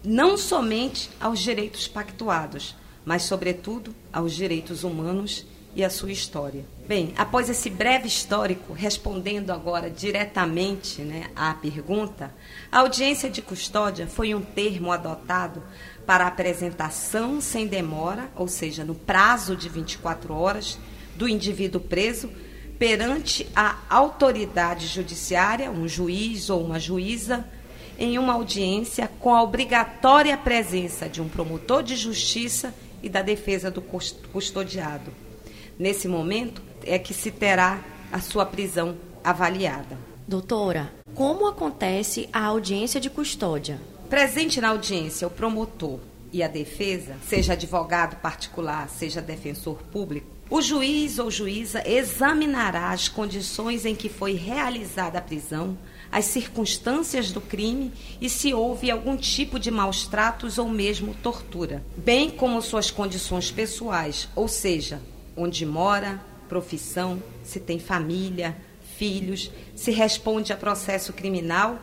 não 0.04 0.38
somente 0.38 1.10
aos 1.20 1.40
direitos 1.40 1.88
pactuados, 1.88 2.76
mas, 3.06 3.24
sobretudo, 3.24 3.96
aos 4.12 4.34
direitos 4.34 4.84
humanos 4.84 5.46
e 5.76 5.84
à 5.84 5.90
sua 5.90 6.12
história. 6.12 6.66
Bem, 6.88 7.14
após 7.18 7.50
esse 7.50 7.70
breve 7.70 8.08
histórico, 8.08 8.74
respondendo 8.74 9.52
agora 9.52 9.90
diretamente 9.90 11.02
né, 11.02 11.30
à 11.36 11.54
pergunta, 11.54 12.34
a 12.72 12.80
audiência 12.80 13.30
de 13.30 13.42
custódia 13.42 14.08
foi 14.08 14.34
um 14.34 14.42
termo 14.42 14.92
adotado 14.92 15.62
para 16.06 16.26
apresentação 16.26 17.40
sem 17.40 17.68
demora, 17.68 18.32
ou 18.36 18.48
seja, 18.48 18.84
no 18.84 18.96
prazo 18.96 19.56
de 19.56 19.70
24 19.70 20.34
horas, 20.34 20.80
do 21.16 21.28
indivíduo 21.28 21.82
preso 21.82 22.32
perante 22.80 23.46
a 23.56 23.78
autoridade 23.90 24.88
judiciária, 24.88 25.70
um 25.70 25.88
juiz 25.88 26.50
ou 26.50 26.64
uma 26.64 26.80
juíza, 26.80 27.46
em 28.00 28.18
uma 28.18 28.34
audiência 28.34 29.10
com 29.20 29.36
a 29.36 29.44
obrigatória 29.44 30.38
presença 30.38 31.10
de 31.10 31.22
um 31.22 31.28
promotor 31.28 31.84
de 31.84 31.96
justiça 31.96 32.74
e 33.04 33.10
da 33.10 33.22
defesa 33.22 33.70
do 33.70 33.82
custodiado. 33.82 35.12
Nesse 35.78 36.08
momento 36.08 36.62
é 36.84 36.98
que 36.98 37.14
se 37.14 37.30
terá 37.30 37.80
a 38.12 38.20
sua 38.20 38.46
prisão 38.46 38.98
avaliada. 39.24 39.98
Doutora, 40.28 40.92
como 41.14 41.48
acontece 41.48 42.30
a 42.32 42.46
audiência 42.46 43.00
de 43.00 43.10
custódia? 43.10 43.80
Presente 44.10 44.62
na 44.62 44.70
audiência 44.70 45.28
o 45.28 45.32
promotor 45.32 46.00
e 46.32 46.42
a 46.42 46.48
defesa, 46.48 47.16
seja 47.28 47.54
advogado 47.54 48.16
particular, 48.18 48.88
seja 48.90 49.22
defensor 49.22 49.78
público, 49.92 50.28
o 50.50 50.62
juiz 50.62 51.20
ou 51.20 51.30
juíza 51.30 51.88
examinará 51.88 52.90
as 52.90 53.08
condições 53.08 53.86
em 53.86 53.96
que 53.96 54.10
foi 54.10 54.34
realizada 54.34 55.20
a 55.20 55.22
prisão, 55.22 55.78
as 56.12 56.26
circunstâncias 56.26 57.32
do 57.32 57.40
crime 57.40 57.92
e 58.20 58.30
se 58.30 58.54
houve 58.54 58.90
algum 58.90 59.16
tipo 59.16 59.60
de 59.60 59.70
maus 59.70 60.08
tratos 60.08 60.58
ou 60.58 60.68
mesmo 60.68 61.14
tortura, 61.16 61.84
bem 61.96 62.30
como 62.30 62.62
suas 62.62 62.90
condições 62.90 63.52
pessoais, 63.52 64.28
ou 64.36 64.48
seja, 64.48 65.02
onde 65.38 65.66
mora, 65.66 66.20
profissão, 66.48 67.22
se 67.44 67.60
tem 67.60 67.80
família, 67.80 68.58
filhos, 68.98 69.52
se 69.76 69.92
responde 69.92 70.52
a 70.52 70.58
processo 70.58 71.14
criminal 71.14 71.80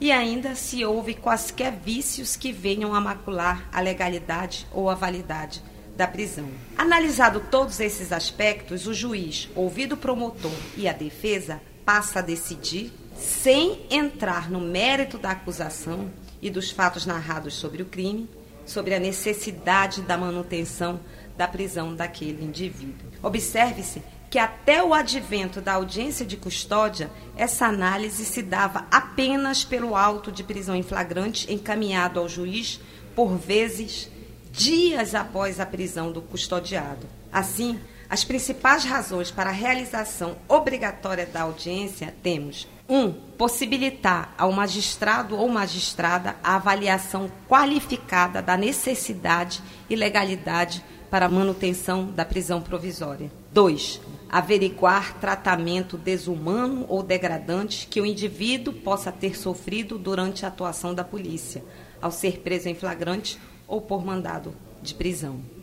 e 0.00 0.12
ainda 0.12 0.54
se 0.54 0.84
houve 0.84 1.14
quaisquer 1.14 1.72
vícios 1.72 2.36
que 2.36 2.52
venham 2.52 2.94
a 2.94 3.00
macular 3.00 3.68
a 3.72 3.80
legalidade 3.80 4.66
ou 4.72 4.90
a 4.90 4.94
validade 4.94 5.62
da 5.96 6.06
prisão. 6.06 6.48
Analisado 6.76 7.42
todos 7.50 7.80
esses 7.80 8.12
aspectos, 8.12 8.86
o 8.86 8.94
juiz, 8.94 9.48
ouvido 9.56 9.94
o 9.94 9.96
promotor 9.96 10.52
e 10.76 10.86
a 10.86 10.92
defesa, 10.92 11.60
passa 11.84 12.20
a 12.20 12.22
decidir 12.22 12.92
sem 13.18 13.86
entrar 13.90 14.50
no 14.50 14.60
mérito 14.60 15.18
da 15.18 15.30
acusação 15.30 16.10
e 16.40 16.48
dos 16.48 16.70
fatos 16.70 17.04
narrados 17.04 17.54
sobre 17.54 17.82
o 17.82 17.86
crime, 17.86 18.28
sobre 18.64 18.94
a 18.94 19.00
necessidade 19.00 20.02
da 20.02 20.16
manutenção 20.16 21.00
da 21.36 21.48
prisão 21.48 21.94
daquele 21.94 22.44
indivíduo. 22.44 23.10
Observe-se 23.22 24.02
que 24.30 24.38
até 24.38 24.82
o 24.82 24.92
advento 24.92 25.60
da 25.60 25.74
audiência 25.74 26.24
de 26.24 26.36
custódia, 26.36 27.10
essa 27.36 27.66
análise 27.66 28.24
se 28.24 28.42
dava 28.42 28.86
apenas 28.90 29.64
pelo 29.64 29.96
auto 29.96 30.30
de 30.30 30.44
prisão 30.44 30.74
em 30.74 30.82
flagrante 30.82 31.52
encaminhado 31.52 32.20
ao 32.20 32.28
juiz, 32.28 32.80
por 33.14 33.36
vezes 33.36 34.10
dias 34.52 35.14
após 35.14 35.58
a 35.58 35.66
prisão 35.66 36.12
do 36.12 36.20
custodiado. 36.20 37.06
Assim, 37.32 37.78
As 38.10 38.24
principais 38.24 38.84
razões 38.84 39.30
para 39.30 39.50
a 39.50 39.52
realização 39.52 40.36
obrigatória 40.48 41.26
da 41.26 41.42
audiência 41.42 42.14
temos: 42.22 42.66
1. 42.88 42.98
Um, 42.98 43.12
possibilitar 43.12 44.34
ao 44.38 44.50
magistrado 44.50 45.36
ou 45.36 45.46
magistrada 45.48 46.36
a 46.42 46.56
avaliação 46.56 47.30
qualificada 47.46 48.40
da 48.40 48.56
necessidade 48.56 49.62
e 49.90 49.94
legalidade 49.94 50.82
para 51.10 51.26
a 51.26 51.28
manutenção 51.28 52.06
da 52.06 52.24
prisão 52.24 52.62
provisória. 52.62 53.30
2. 53.52 54.00
Averiguar 54.30 55.18
tratamento 55.20 55.98
desumano 55.98 56.86
ou 56.88 57.02
degradante 57.02 57.86
que 57.86 58.00
o 58.00 58.06
indivíduo 58.06 58.72
possa 58.72 59.12
ter 59.12 59.36
sofrido 59.36 59.98
durante 59.98 60.46
a 60.46 60.48
atuação 60.48 60.94
da 60.94 61.04
polícia, 61.04 61.62
ao 62.00 62.10
ser 62.10 62.40
preso 62.40 62.68
em 62.68 62.74
flagrante 62.74 63.38
ou 63.66 63.82
por 63.82 64.04
mandado 64.04 64.54
de 64.82 64.94
prisão. 64.94 65.57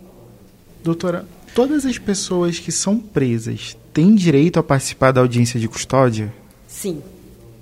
Doutora, 0.85 1.25
todas 1.55 1.83
as 1.83 1.97
pessoas 1.97 2.59
que 2.59 2.71
são 2.71 2.99
presas 2.99 3.75
têm 3.91 4.13
direito 4.13 4.59
a 4.59 4.63
participar 4.63 5.11
da 5.11 5.19
audiência 5.19 5.59
de 5.59 5.67
custódia? 5.67 6.31
Sim. 6.67 7.01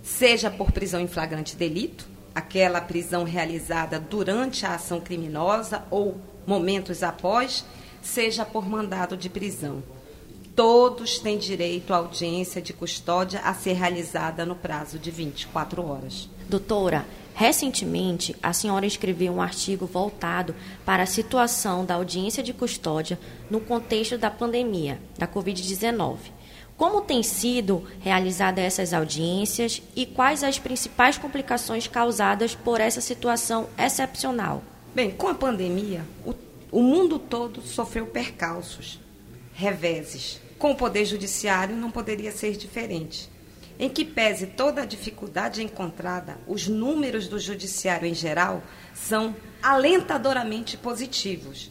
Seja 0.04 0.52
por 0.52 0.74
prisão 0.74 1.00
em 1.00 1.08
flagrante 1.08 1.56
delito, 1.56 2.06
aquela 2.36 2.82
prisão 2.82 3.24
realizada 3.24 3.98
durante 3.98 4.66
a 4.66 4.76
ação 4.76 5.00
criminosa 5.00 5.86
ou 5.90 6.18
momentos 6.46 7.02
após, 7.02 7.64
seja 8.02 8.44
por 8.44 8.68
mandado 8.68 9.16
de 9.16 9.30
prisão. 9.30 9.82
Todos 10.56 11.18
têm 11.20 11.38
direito 11.38 11.94
à 11.94 11.98
audiência 11.98 12.62
de 12.62 12.74
custódia 12.74 13.40
a 13.40 13.54
ser 13.54 13.74
realizada 13.74 14.46
no 14.46 14.56
prazo 14.56 15.00
de 15.00 15.10
24 15.10 15.84
horas. 15.84 16.30
Doutora, 16.48 17.06
Recentemente, 17.36 18.36
a 18.44 18.54
senhora 18.54 18.86
escreveu 18.86 19.34
um 19.34 19.42
artigo 19.42 19.88
voltado 19.88 20.54
para 20.86 21.04
a 21.04 21.08
situação 21.08 21.84
da 21.84 21.96
audiência 21.96 22.44
de 22.44 22.54
custódia 22.54 23.20
no 23.50 23.60
contexto 23.60 24.20
da 24.20 24.30
pandemia 24.30 25.00
da 25.18 25.28
Covid-19. 25.28 26.18
Como 26.78 27.02
têm 27.02 27.24
sido 27.24 27.84
realizadas 28.00 28.64
essas 28.64 28.94
audiências 28.94 29.82
e 29.96 30.06
quais 30.06 30.44
as 30.44 30.60
principais 30.60 31.18
complicações 31.18 31.88
causadas 31.88 32.54
por 32.54 32.80
essa 32.80 33.02
situação 33.02 33.68
excepcional? 33.78 34.64
Bem, 34.94 35.10
com 35.10 35.28
a 35.28 35.34
pandemia, 35.34 36.06
o, 36.24 36.34
o 36.72 36.84
mundo 36.84 37.18
todo 37.18 37.62
sofreu 37.64 38.06
percalços, 38.06 39.00
reveses. 39.54 40.43
Com 40.64 40.72
o 40.72 40.76
Poder 40.76 41.04
Judiciário 41.04 41.76
não 41.76 41.92
poderia 41.92 42.32
ser 42.32 42.56
diferente. 42.56 43.30
Em 43.78 43.90
que 43.90 44.06
pese 44.06 44.48
toda 44.48 44.84
a 44.84 44.86
dificuldade 44.86 45.62
encontrada, 45.62 46.38
os 46.48 46.70
números 46.70 47.28
do 47.28 47.38
judiciário 47.38 48.08
em 48.08 48.14
geral 48.14 48.64
são 48.94 49.36
alentadoramente 49.62 50.78
positivos. 50.78 51.70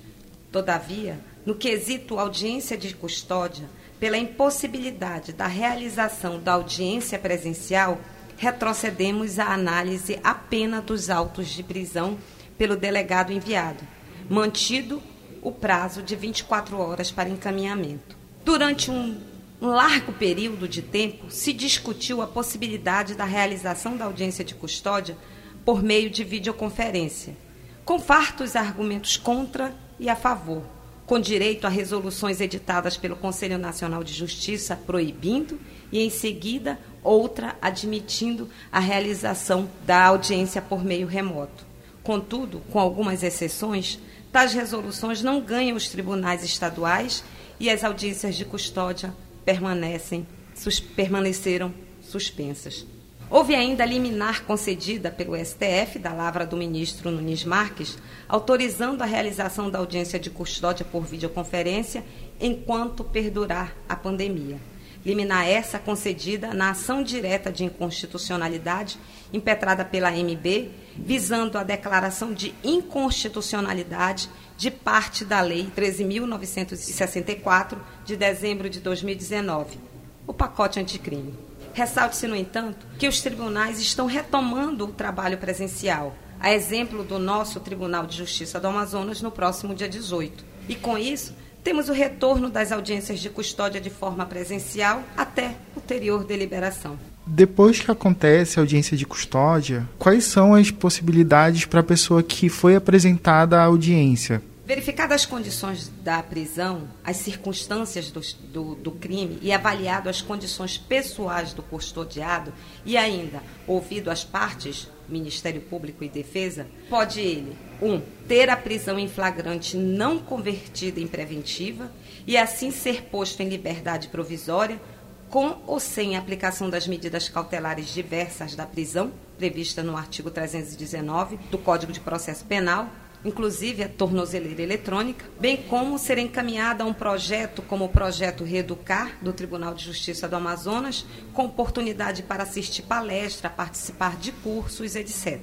Todavia, 0.52 1.18
no 1.46 1.54
quesito 1.54 2.18
audiência 2.18 2.76
de 2.76 2.94
custódia, 2.94 3.66
pela 3.98 4.18
impossibilidade 4.18 5.32
da 5.32 5.46
realização 5.46 6.38
da 6.38 6.52
audiência 6.52 7.18
presencial, 7.18 7.98
retrocedemos 8.36 9.38
à 9.38 9.54
análise 9.54 10.20
apenas 10.22 10.84
dos 10.84 11.08
autos 11.08 11.48
de 11.48 11.62
prisão 11.62 12.18
pelo 12.58 12.76
delegado 12.76 13.32
enviado, 13.32 13.88
mantido 14.28 15.02
o 15.40 15.50
prazo 15.50 16.02
de 16.02 16.14
24 16.14 16.78
horas 16.78 17.10
para 17.10 17.30
encaminhamento. 17.30 18.20
Durante 18.44 18.90
um 18.90 19.20
largo 19.60 20.12
período 20.12 20.66
de 20.66 20.82
tempo, 20.82 21.30
se 21.30 21.52
discutiu 21.52 22.20
a 22.20 22.26
possibilidade 22.26 23.14
da 23.14 23.24
realização 23.24 23.96
da 23.96 24.04
audiência 24.04 24.44
de 24.44 24.54
custódia 24.54 25.16
por 25.64 25.80
meio 25.80 26.10
de 26.10 26.24
videoconferência, 26.24 27.36
com 27.84 28.00
fartos 28.00 28.56
argumentos 28.56 29.16
contra 29.16 29.72
e 29.98 30.08
a 30.08 30.16
favor, 30.16 30.64
com 31.06 31.20
direito 31.20 31.68
a 31.68 31.70
resoluções 31.70 32.40
editadas 32.40 32.96
pelo 32.96 33.14
Conselho 33.14 33.58
Nacional 33.58 34.02
de 34.02 34.12
Justiça 34.12 34.74
proibindo 34.74 35.60
e, 35.92 36.00
em 36.00 36.10
seguida, 36.10 36.80
outra 37.00 37.56
admitindo 37.62 38.48
a 38.72 38.80
realização 38.80 39.68
da 39.86 40.06
audiência 40.06 40.60
por 40.60 40.84
meio 40.84 41.06
remoto. 41.06 41.64
Contudo, 42.02 42.60
com 42.72 42.80
algumas 42.80 43.22
exceções, 43.22 44.00
tais 44.32 44.52
resoluções 44.52 45.22
não 45.22 45.40
ganham 45.40 45.76
os 45.76 45.88
tribunais 45.88 46.42
estaduais 46.42 47.22
e 47.62 47.70
as 47.70 47.84
audiências 47.84 48.34
de 48.34 48.44
custódia 48.44 49.14
permanecem, 49.44 50.26
sus, 50.52 50.80
permaneceram 50.80 51.72
suspensas. 52.00 52.84
Houve 53.30 53.54
ainda 53.54 53.84
a 53.84 53.86
liminar 53.86 54.44
concedida 54.44 55.12
pelo 55.12 55.36
STF, 55.36 56.00
da 56.00 56.12
lavra 56.12 56.44
do 56.44 56.56
ministro 56.56 57.08
Nunes 57.08 57.44
Marques, 57.44 57.96
autorizando 58.28 59.00
a 59.00 59.06
realização 59.06 59.70
da 59.70 59.78
audiência 59.78 60.18
de 60.18 60.28
custódia 60.28 60.84
por 60.84 61.04
videoconferência 61.04 62.04
enquanto 62.40 63.04
perdurar 63.04 63.76
a 63.88 63.94
pandemia. 63.94 64.58
Liminar 65.04 65.48
essa 65.48 65.78
concedida 65.78 66.54
na 66.54 66.70
ação 66.70 67.02
direta 67.02 67.50
de 67.50 67.64
inconstitucionalidade 67.64 68.98
impetrada 69.32 69.84
pela 69.84 70.12
MB, 70.12 70.70
visando 70.96 71.58
a 71.58 71.64
declaração 71.64 72.32
de 72.32 72.54
inconstitucionalidade 72.62 74.30
de 74.56 74.70
parte 74.70 75.24
da 75.24 75.40
Lei 75.40 75.68
13.964, 75.76 77.78
de 78.04 78.16
dezembro 78.16 78.70
de 78.70 78.78
2019, 78.80 79.80
o 80.26 80.32
pacote 80.32 80.78
anticrime. 80.78 81.34
Ressalte-se, 81.72 82.28
no 82.28 82.36
entanto, 82.36 82.86
que 82.98 83.08
os 83.08 83.22
tribunais 83.22 83.80
estão 83.80 84.06
retomando 84.06 84.84
o 84.84 84.92
trabalho 84.92 85.38
presencial, 85.38 86.14
a 86.38 86.52
exemplo 86.52 87.02
do 87.02 87.18
nosso 87.18 87.58
Tribunal 87.60 88.06
de 88.06 88.14
Justiça 88.16 88.60
do 88.60 88.68
Amazonas 88.68 89.22
no 89.22 89.30
próximo 89.30 89.74
dia 89.74 89.88
18. 89.88 90.44
E 90.68 90.74
com 90.74 90.98
isso, 90.98 91.34
temos 91.62 91.88
o 91.88 91.92
retorno 91.92 92.48
das 92.48 92.72
audiências 92.72 93.20
de 93.20 93.30
custódia 93.30 93.80
de 93.80 93.90
forma 93.90 94.26
presencial 94.26 95.02
até 95.16 95.54
ulterior 95.76 96.24
deliberação. 96.24 96.98
Depois 97.24 97.80
que 97.80 97.90
acontece 97.90 98.58
a 98.58 98.62
audiência 98.62 98.96
de 98.96 99.06
custódia, 99.06 99.88
quais 99.98 100.24
são 100.24 100.54
as 100.54 100.70
possibilidades 100.70 101.64
para 101.64 101.80
a 101.80 101.84
pessoa 101.84 102.22
que 102.22 102.48
foi 102.48 102.74
apresentada 102.74 103.60
à 103.60 103.64
audiência? 103.64 104.42
Verificadas 104.64 105.22
as 105.22 105.26
condições 105.26 105.88
da 106.04 106.22
prisão, 106.22 106.88
as 107.02 107.16
circunstâncias 107.16 108.12
do, 108.12 108.20
do, 108.52 108.74
do, 108.76 108.90
crime 108.92 109.38
e 109.42 109.52
avaliado 109.52 110.08
as 110.08 110.22
condições 110.22 110.78
pessoais 110.78 111.52
do 111.52 111.64
custodiado 111.64 112.54
e 112.84 112.96
ainda 112.96 113.42
ouvido 113.66 114.08
as 114.08 114.22
partes, 114.22 114.88
Ministério 115.08 115.60
Público 115.60 116.04
e 116.04 116.08
Defesa, 116.08 116.68
pode 116.88 117.20
ele, 117.20 117.56
um, 117.82 118.00
ter 118.28 118.48
a 118.48 118.56
prisão 118.56 119.00
em 119.00 119.08
flagrante 119.08 119.76
não 119.76 120.20
convertida 120.20 121.00
em 121.00 121.08
preventiva 121.08 121.90
e 122.24 122.36
assim 122.36 122.70
ser 122.70 123.02
posto 123.06 123.42
em 123.42 123.48
liberdade 123.48 124.08
provisória 124.08 124.80
com 125.28 125.60
ou 125.66 125.80
sem 125.80 126.16
aplicação 126.16 126.70
das 126.70 126.86
medidas 126.86 127.28
cautelares 127.28 127.88
diversas 127.88 128.54
da 128.54 128.66
prisão, 128.66 129.10
prevista 129.36 129.82
no 129.82 129.96
artigo 129.96 130.30
319 130.30 131.36
do 131.50 131.58
Código 131.58 131.90
de 131.90 131.98
Processo 131.98 132.44
Penal, 132.44 132.88
inclusive 133.24 133.82
a 133.82 133.88
tornozeleira 133.88 134.62
eletrônica, 134.62 135.24
bem 135.40 135.56
como 135.56 135.98
ser 135.98 136.18
encaminhada 136.18 136.84
a 136.84 136.86
um 136.86 136.92
projeto 136.92 137.62
como 137.62 137.84
o 137.84 137.88
projeto 137.88 138.44
Reeducar 138.44 139.18
do 139.22 139.32
Tribunal 139.32 139.74
de 139.74 139.84
Justiça 139.84 140.28
do 140.28 140.36
Amazonas, 140.36 141.06
com 141.32 141.44
oportunidade 141.44 142.22
para 142.22 142.42
assistir 142.42 142.82
palestra, 142.82 143.48
participar 143.48 144.16
de 144.16 144.32
cursos, 144.32 144.96
etc. 144.96 145.40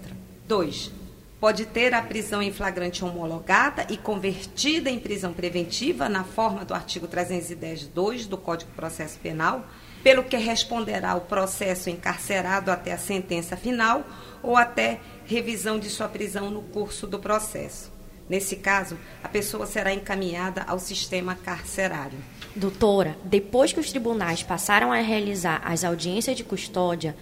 2. 0.48 1.09
Pode 1.39 1.67
ter 1.67 1.93
a 1.93 2.02
prisão 2.02 2.41
em 2.41 2.52
flagrante 2.52 3.06
homologada 3.06 3.88
e 3.89 3.95
convertida 3.95 4.89
em 4.89 4.99
prisão 4.99 5.32
preventiva 5.32 6.10
na 6.10 6.25
forma 6.25 6.65
do 6.65 6.73
artigo 6.73 7.08
310.2 7.08 8.28
do 8.28 8.38
Código 8.38 8.69
de 8.69 8.75
Processo 8.75 9.17
Penal, 9.19 9.65
pelo 10.04 10.25
que 10.25 10.36
responderá 10.36 11.15
o 11.15 11.21
processo 11.21 11.89
encarcerado 11.89 12.69
até 12.69 12.91
a 12.91 12.97
sentença 12.97 13.56
final 13.56 14.06
ou 14.43 14.58
até 14.58 14.99
revisão 15.25 15.80
de 15.80 15.89
sua 15.89 16.10
prisão 16.10 16.52
no 16.52 16.62
curso 16.62 17.08
do 17.08 17.19
processo. 17.19 17.89
Nesse 18.28 18.58
caso, 18.58 18.97
a 19.23 19.30
pessoa 19.30 19.65
será 19.65 19.93
encaminhada 19.93 20.63
ao 20.67 20.78
sistema 20.78 21.36
carcerário. 21.36 22.19
Doutora, 22.54 23.17
depois 23.23 23.71
que 23.71 23.80
os 23.80 23.89
tribunais 23.89 24.43
passaram 24.43 24.91
a 24.91 24.97
realizar 24.97 25.62
as 25.63 25.86
audiências 25.86 26.36
de 26.36 26.43
custódia, 26.43 27.15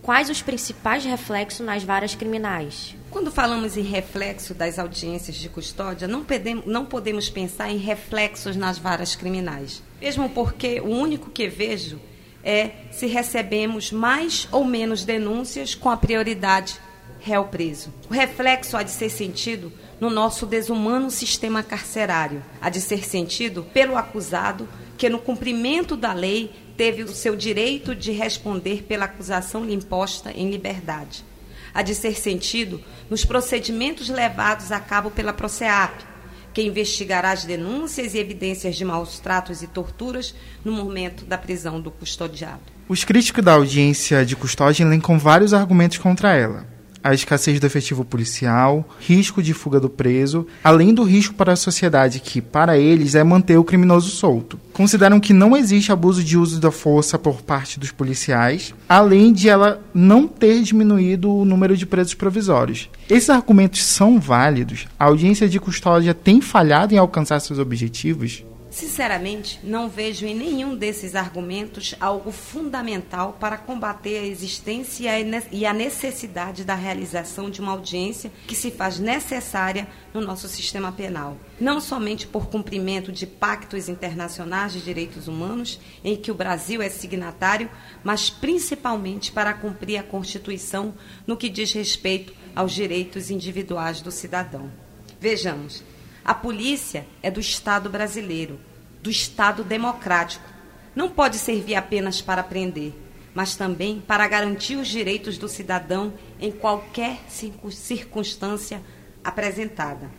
quais 0.00 0.30
os 0.30 0.40
principais 0.40 1.04
reflexos 1.04 1.66
nas 1.66 1.82
varas 1.82 2.14
criminais? 2.14 2.94
Quando 3.14 3.30
falamos 3.30 3.76
em 3.76 3.82
reflexo 3.82 4.54
das 4.54 4.76
audiências 4.76 5.36
de 5.36 5.48
custódia, 5.48 6.08
não 6.08 6.24
podemos, 6.24 6.66
não 6.66 6.84
podemos 6.84 7.30
pensar 7.30 7.70
em 7.70 7.76
reflexos 7.76 8.56
nas 8.56 8.76
varas 8.76 9.14
criminais. 9.14 9.80
Mesmo 10.00 10.28
porque 10.28 10.80
o 10.80 10.88
único 10.88 11.30
que 11.30 11.46
vejo 11.46 12.00
é 12.42 12.72
se 12.90 13.06
recebemos 13.06 13.92
mais 13.92 14.48
ou 14.50 14.64
menos 14.64 15.04
denúncias 15.04 15.76
com 15.76 15.90
a 15.90 15.96
prioridade 15.96 16.80
réu 17.20 17.44
preso. 17.44 17.94
O 18.10 18.12
reflexo 18.12 18.76
há 18.76 18.82
de 18.82 18.90
ser 18.90 19.10
sentido 19.10 19.72
no 20.00 20.10
nosso 20.10 20.44
desumano 20.44 21.08
sistema 21.08 21.62
carcerário, 21.62 22.42
há 22.60 22.68
de 22.68 22.80
ser 22.80 23.04
sentido 23.04 23.62
pelo 23.72 23.96
acusado 23.96 24.68
que, 24.98 25.08
no 25.08 25.20
cumprimento 25.20 25.96
da 25.96 26.12
lei, 26.12 26.50
teve 26.76 27.04
o 27.04 27.08
seu 27.08 27.36
direito 27.36 27.94
de 27.94 28.10
responder 28.10 28.82
pela 28.82 29.04
acusação 29.04 29.64
lhe 29.64 29.72
imposta 29.72 30.32
em 30.32 30.50
liberdade. 30.50 31.24
Há 31.74 31.82
de 31.82 31.94
ser 31.94 32.16
sentido 32.16 32.80
nos 33.10 33.24
procedimentos 33.24 34.08
levados 34.08 34.70
a 34.70 34.78
cabo 34.78 35.10
pela 35.10 35.32
PROCEAP, 35.32 36.04
que 36.52 36.62
investigará 36.62 37.32
as 37.32 37.44
denúncias 37.44 38.14
e 38.14 38.18
evidências 38.18 38.76
de 38.76 38.84
maus 38.84 39.18
tratos 39.18 39.60
e 39.60 39.66
torturas 39.66 40.34
no 40.64 40.72
momento 40.72 41.24
da 41.24 41.36
prisão 41.36 41.80
do 41.80 41.90
custodiado. 41.90 42.62
Os 42.88 43.02
críticos 43.02 43.44
da 43.44 43.54
audiência 43.54 44.24
de 44.24 44.36
custódia 44.36 44.84
elencam 44.84 45.18
vários 45.18 45.52
argumentos 45.52 45.98
contra 45.98 46.36
ela 46.36 46.73
a 47.04 47.12
escassez 47.12 47.60
do 47.60 47.66
efetivo 47.66 48.02
policial, 48.02 48.88
risco 48.98 49.42
de 49.42 49.52
fuga 49.52 49.78
do 49.78 49.90
preso, 49.90 50.46
além 50.64 50.94
do 50.94 51.02
risco 51.02 51.34
para 51.34 51.52
a 51.52 51.56
sociedade 51.56 52.18
que, 52.18 52.40
para 52.40 52.78
eles, 52.78 53.14
é 53.14 53.22
manter 53.22 53.58
o 53.58 53.64
criminoso 53.64 54.08
solto. 54.08 54.58
Consideram 54.72 55.20
que 55.20 55.34
não 55.34 55.54
existe 55.54 55.92
abuso 55.92 56.24
de 56.24 56.38
uso 56.38 56.58
da 56.58 56.70
força 56.70 57.18
por 57.18 57.42
parte 57.42 57.78
dos 57.78 57.90
policiais, 57.90 58.74
além 58.88 59.34
de 59.34 59.50
ela 59.50 59.82
não 59.92 60.26
ter 60.26 60.62
diminuído 60.62 61.30
o 61.30 61.44
número 61.44 61.76
de 61.76 61.84
presos 61.84 62.14
provisórios. 62.14 62.88
Esses 63.10 63.28
argumentos 63.28 63.84
são 63.84 64.18
válidos? 64.18 64.86
A 64.98 65.04
audiência 65.04 65.46
de 65.46 65.60
custódia 65.60 66.14
tem 66.14 66.40
falhado 66.40 66.94
em 66.94 66.98
alcançar 66.98 67.38
seus 67.40 67.58
objetivos? 67.58 68.42
Sinceramente, 68.74 69.60
não 69.62 69.88
vejo 69.88 70.26
em 70.26 70.34
nenhum 70.34 70.74
desses 70.74 71.14
argumentos 71.14 71.94
algo 72.00 72.32
fundamental 72.32 73.36
para 73.38 73.56
combater 73.56 74.18
a 74.18 74.26
existência 74.26 75.12
e 75.52 75.64
a 75.64 75.72
necessidade 75.72 76.64
da 76.64 76.74
realização 76.74 77.48
de 77.48 77.60
uma 77.60 77.70
audiência 77.70 78.32
que 78.48 78.54
se 78.56 78.72
faz 78.72 78.98
necessária 78.98 79.86
no 80.12 80.20
nosso 80.20 80.48
sistema 80.48 80.90
penal. 80.90 81.36
Não 81.60 81.80
somente 81.80 82.26
por 82.26 82.48
cumprimento 82.48 83.12
de 83.12 83.28
pactos 83.28 83.88
internacionais 83.88 84.72
de 84.72 84.80
direitos 84.80 85.28
humanos, 85.28 85.78
em 86.02 86.16
que 86.16 86.32
o 86.32 86.34
Brasil 86.34 86.82
é 86.82 86.88
signatário, 86.88 87.70
mas 88.02 88.28
principalmente 88.28 89.30
para 89.30 89.54
cumprir 89.54 89.98
a 89.98 90.02
Constituição 90.02 90.94
no 91.24 91.36
que 91.36 91.48
diz 91.48 91.72
respeito 91.72 92.34
aos 92.56 92.72
direitos 92.72 93.30
individuais 93.30 94.00
do 94.00 94.10
cidadão. 94.10 94.68
Vejamos. 95.20 95.93
A 96.24 96.32
polícia 96.32 97.06
é 97.22 97.30
do 97.30 97.38
Estado 97.38 97.90
brasileiro, 97.90 98.58
do 99.02 99.10
Estado 99.10 99.62
democrático. 99.62 100.48
Não 100.96 101.10
pode 101.10 101.36
servir 101.36 101.74
apenas 101.74 102.22
para 102.22 102.42
prender, 102.42 102.94
mas 103.34 103.56
também 103.56 104.00
para 104.00 104.26
garantir 104.26 104.76
os 104.76 104.88
direitos 104.88 105.36
do 105.36 105.48
cidadão 105.48 106.14
em 106.40 106.50
qualquer 106.50 107.18
circunstância 107.28 108.80
apresentada. 109.22 110.10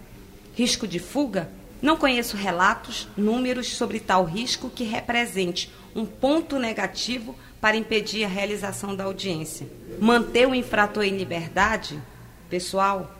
Risco 0.53 0.87
de 0.87 0.99
fuga? 0.99 1.49
Não 1.81 1.97
conheço 1.97 2.37
relatos, 2.37 3.07
números 3.17 3.75
sobre 3.75 3.99
tal 3.99 4.25
risco 4.25 4.69
que 4.69 4.83
represente 4.83 5.71
um 5.95 6.05
ponto 6.05 6.59
negativo 6.59 7.35
para 7.59 7.77
impedir 7.77 8.23
a 8.23 8.27
realização 8.27 8.95
da 8.95 9.05
audiência. 9.05 9.67
Manter 9.99 10.47
o 10.47 10.53
infrator 10.53 11.03
em 11.03 11.17
liberdade? 11.17 11.99
Pessoal, 12.49 13.11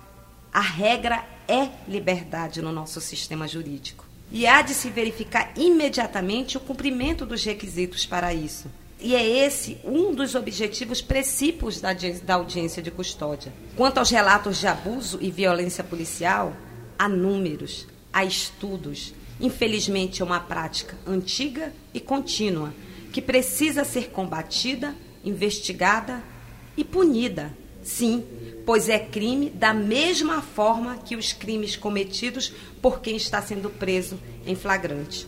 a 0.53 0.61
regra 0.61 1.25
é 1.47 1.69
liberdade 1.87 2.61
no 2.61 2.71
nosso 2.71 2.99
sistema 3.01 3.47
jurídico. 3.47 4.05
E 4.31 4.47
há 4.47 4.61
de 4.61 4.73
se 4.73 4.89
verificar 4.89 5.53
imediatamente 5.55 6.57
o 6.57 6.59
cumprimento 6.59 7.25
dos 7.25 7.43
requisitos 7.43 8.05
para 8.05 8.33
isso. 8.33 8.69
E 8.99 9.13
é 9.13 9.45
esse 9.45 9.77
um 9.83 10.13
dos 10.13 10.35
objetivos 10.35 11.01
precípios 11.01 11.79
da, 11.79 11.89
da 12.23 12.35
audiência 12.35 12.81
de 12.81 12.89
custódia. 12.89 13.53
Quanto 13.75 13.99
aos 13.99 14.09
relatos 14.09 14.57
de 14.57 14.67
abuso 14.67 15.19
e 15.21 15.29
violência 15.29 15.83
policial, 15.83 16.55
há 16.97 17.07
números, 17.07 17.87
há 18.11 18.25
estudos. 18.25 19.13
Infelizmente, 19.39 20.21
é 20.21 20.25
uma 20.25 20.39
prática 20.39 20.97
antiga 21.05 21.73
e 21.93 21.99
contínua 21.99 22.73
que 23.11 23.21
precisa 23.21 23.83
ser 23.83 24.09
combatida, 24.09 24.95
investigada 25.23 26.23
e 26.75 26.83
punida. 26.83 27.53
Sim, 27.83 28.25
pois 28.65 28.89
é 28.89 28.97
crime 28.97 29.49
da 29.49 29.73
mesma 29.73 30.41
forma 30.41 30.97
que 30.97 31.15
os 31.15 31.31
crimes 31.31 31.75
cometidos 31.75 32.51
por 32.81 32.99
quem 32.99 33.15
está 33.15 33.41
sendo 33.41 33.69
preso 33.69 34.19
em 34.45 34.55
flagrante. 34.55 35.27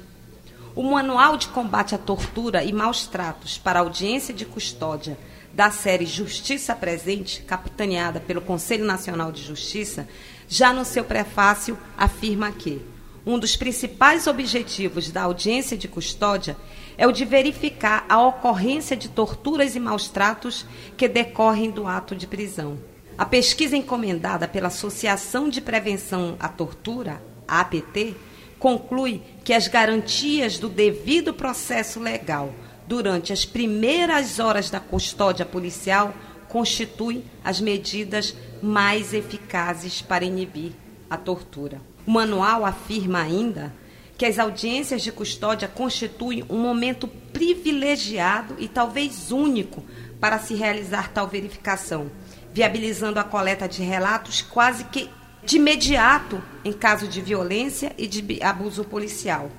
O 0.76 0.84
Manual 0.84 1.38
de 1.38 1.48
Combate 1.48 1.96
à 1.96 1.98
Tortura 1.98 2.64
e 2.64 2.74
Maus 2.74 3.08
Tratos 3.08 3.58
para 3.58 3.80
Audiência 3.80 4.34
de 4.34 4.46
Custódia 4.46 5.18
da 5.54 5.72
série 5.72 6.06
Justiça 6.06 6.76
Presente, 6.76 7.42
capitaneada 7.42 8.20
pelo 8.20 8.42
Conselho 8.42 8.86
Nacional 8.86 9.32
de 9.32 9.42
Justiça, 9.42 10.08
já 10.48 10.72
no 10.72 10.86
seu 10.86 11.04
prefácio 11.04 11.78
afirma 11.98 12.52
que 12.52 12.82
um 13.26 13.38
dos 13.38 13.56
principais 13.56 14.28
objetivos 14.28 15.12
da 15.12 15.24
audiência 15.24 15.76
de 15.76 15.88
custódia 15.88 16.56
é 16.98 17.06
o 17.06 17.12
de 17.12 17.26
verificar 17.26 18.06
a 18.08 18.22
ocorrência 18.22 18.96
de 18.96 19.10
torturas 19.10 19.76
e 19.76 19.80
maus 19.80 20.08
tratos 20.08 20.66
que 20.96 21.08
decorrem 21.08 21.70
do 21.70 21.86
ato 21.88 22.16
de 22.16 22.26
prisão. 22.26 22.78
A 23.18 23.26
pesquisa 23.26 23.76
encomendada 23.76 24.48
pela 24.48 24.68
Associação 24.68 25.50
de 25.50 25.60
Prevenção 25.60 26.36
à 26.40 26.48
Tortura, 26.48 27.20
APT, 27.48 28.16
conclui 28.60 29.24
que 29.44 29.54
as 29.54 29.68
garantias 29.68 30.60
do 30.60 30.70
devido 30.70 31.34
processo 31.34 32.00
legal 32.00 32.54
durante 32.86 33.34
as 33.34 33.44
primeiras 33.44 34.40
horas 34.40 34.70
da 34.70 34.80
custódia 34.80 35.48
policial 35.48 36.14
constituem 36.48 37.24
as 37.44 37.60
medidas 37.60 38.36
mais 38.62 39.16
eficazes 39.16 40.00
para 40.00 40.24
inibir 40.24 40.74
a 41.10 41.18
tortura. 41.18 41.82
O 42.06 42.12
manual 42.12 42.64
afirma 42.66 43.20
ainda 43.20 43.74
que 44.16 44.28
as 44.28 44.38
audiências 44.38 45.02
de 45.02 45.12
custódia 45.12 45.68
constituem 45.68 46.46
um 46.48 46.60
momento 46.60 47.08
privilegiado 47.08 48.56
e 48.60 48.68
talvez 48.68 49.32
único 49.32 49.84
para 50.20 50.38
se 50.38 50.54
realizar 50.54 51.12
tal 51.12 51.28
verificação 51.28 52.12
viabilizando 52.54 53.20
a 53.20 53.24
coleta 53.24 53.68
de 53.68 53.82
relatos 53.84 54.42
quase 54.42 54.86
que 54.86 55.10
de 55.44 55.58
imediato 55.58 56.44
em 56.66 56.74
caso 56.74 57.08
de 57.08 57.22
violência 57.22 57.94
e 57.98 58.06
de 58.08 58.44
abuso 58.44 58.84
policial. 58.84 59.50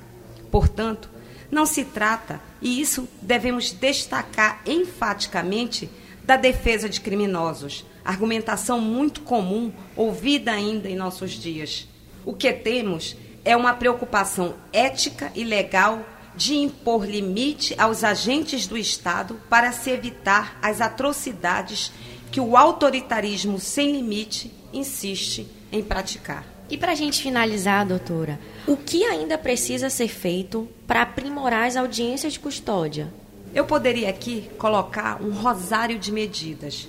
Portanto, 0.51 1.09
não 1.51 1.65
se 1.65 1.85
trata, 1.85 2.41
e 2.61 2.81
isso 2.81 3.09
devemos 3.23 3.73
destacar 3.73 4.61
enfaticamente, 4.67 5.89
da 6.25 6.37
defesa 6.37 6.91
de 6.91 7.01
criminosos, 7.01 7.87
argumentação 8.05 8.79
muito 8.83 9.23
comum 9.23 9.73
ouvida 9.97 10.53
ainda 10.53 10.87
em 10.87 10.95
nossos 10.95 11.31
dias. 11.31 11.89
O 12.23 12.35
que 12.35 12.53
temos 12.53 13.17
é 13.47 13.57
uma 13.57 13.73
preocupação 13.73 14.55
ética 14.71 15.33
e 15.35 15.43
legal 15.43 16.05
de 16.37 16.55
impor 16.55 17.07
limite 17.07 17.75
aos 17.79 18.05
agentes 18.05 18.67
do 18.67 18.77
Estado 18.77 19.41
para 19.49 19.73
se 19.73 19.91
evitar 19.91 20.59
as 20.61 20.83
atrocidades 20.83 21.91
que 22.31 22.41
o 22.41 22.57
autoritarismo 22.57 23.59
sem 23.59 23.93
limite 23.93 24.53
insiste 24.73 25.47
em 25.73 25.83
praticar. 25.83 26.45
E 26.71 26.77
para 26.77 26.93
a 26.93 26.95
gente 26.95 27.23
finalizar, 27.23 27.87
doutora, 27.87 28.39
o 28.67 28.77
que 28.77 29.05
ainda 29.05 29.39
precisa 29.39 29.89
ser 29.89 30.09
feito 30.09 30.69
para 30.87 31.03
aprimorar 31.03 31.67
as 31.67 31.77
audiências 31.77 32.35
de 32.35 32.41
custódia? 32.41 33.13
Eu 33.55 33.65
poderia 33.65 34.11
aqui 34.11 34.51
colocar 34.59 35.23
um 35.23 35.31
rosário 35.31 35.99
de 35.99 36.13
medidas, 36.13 36.87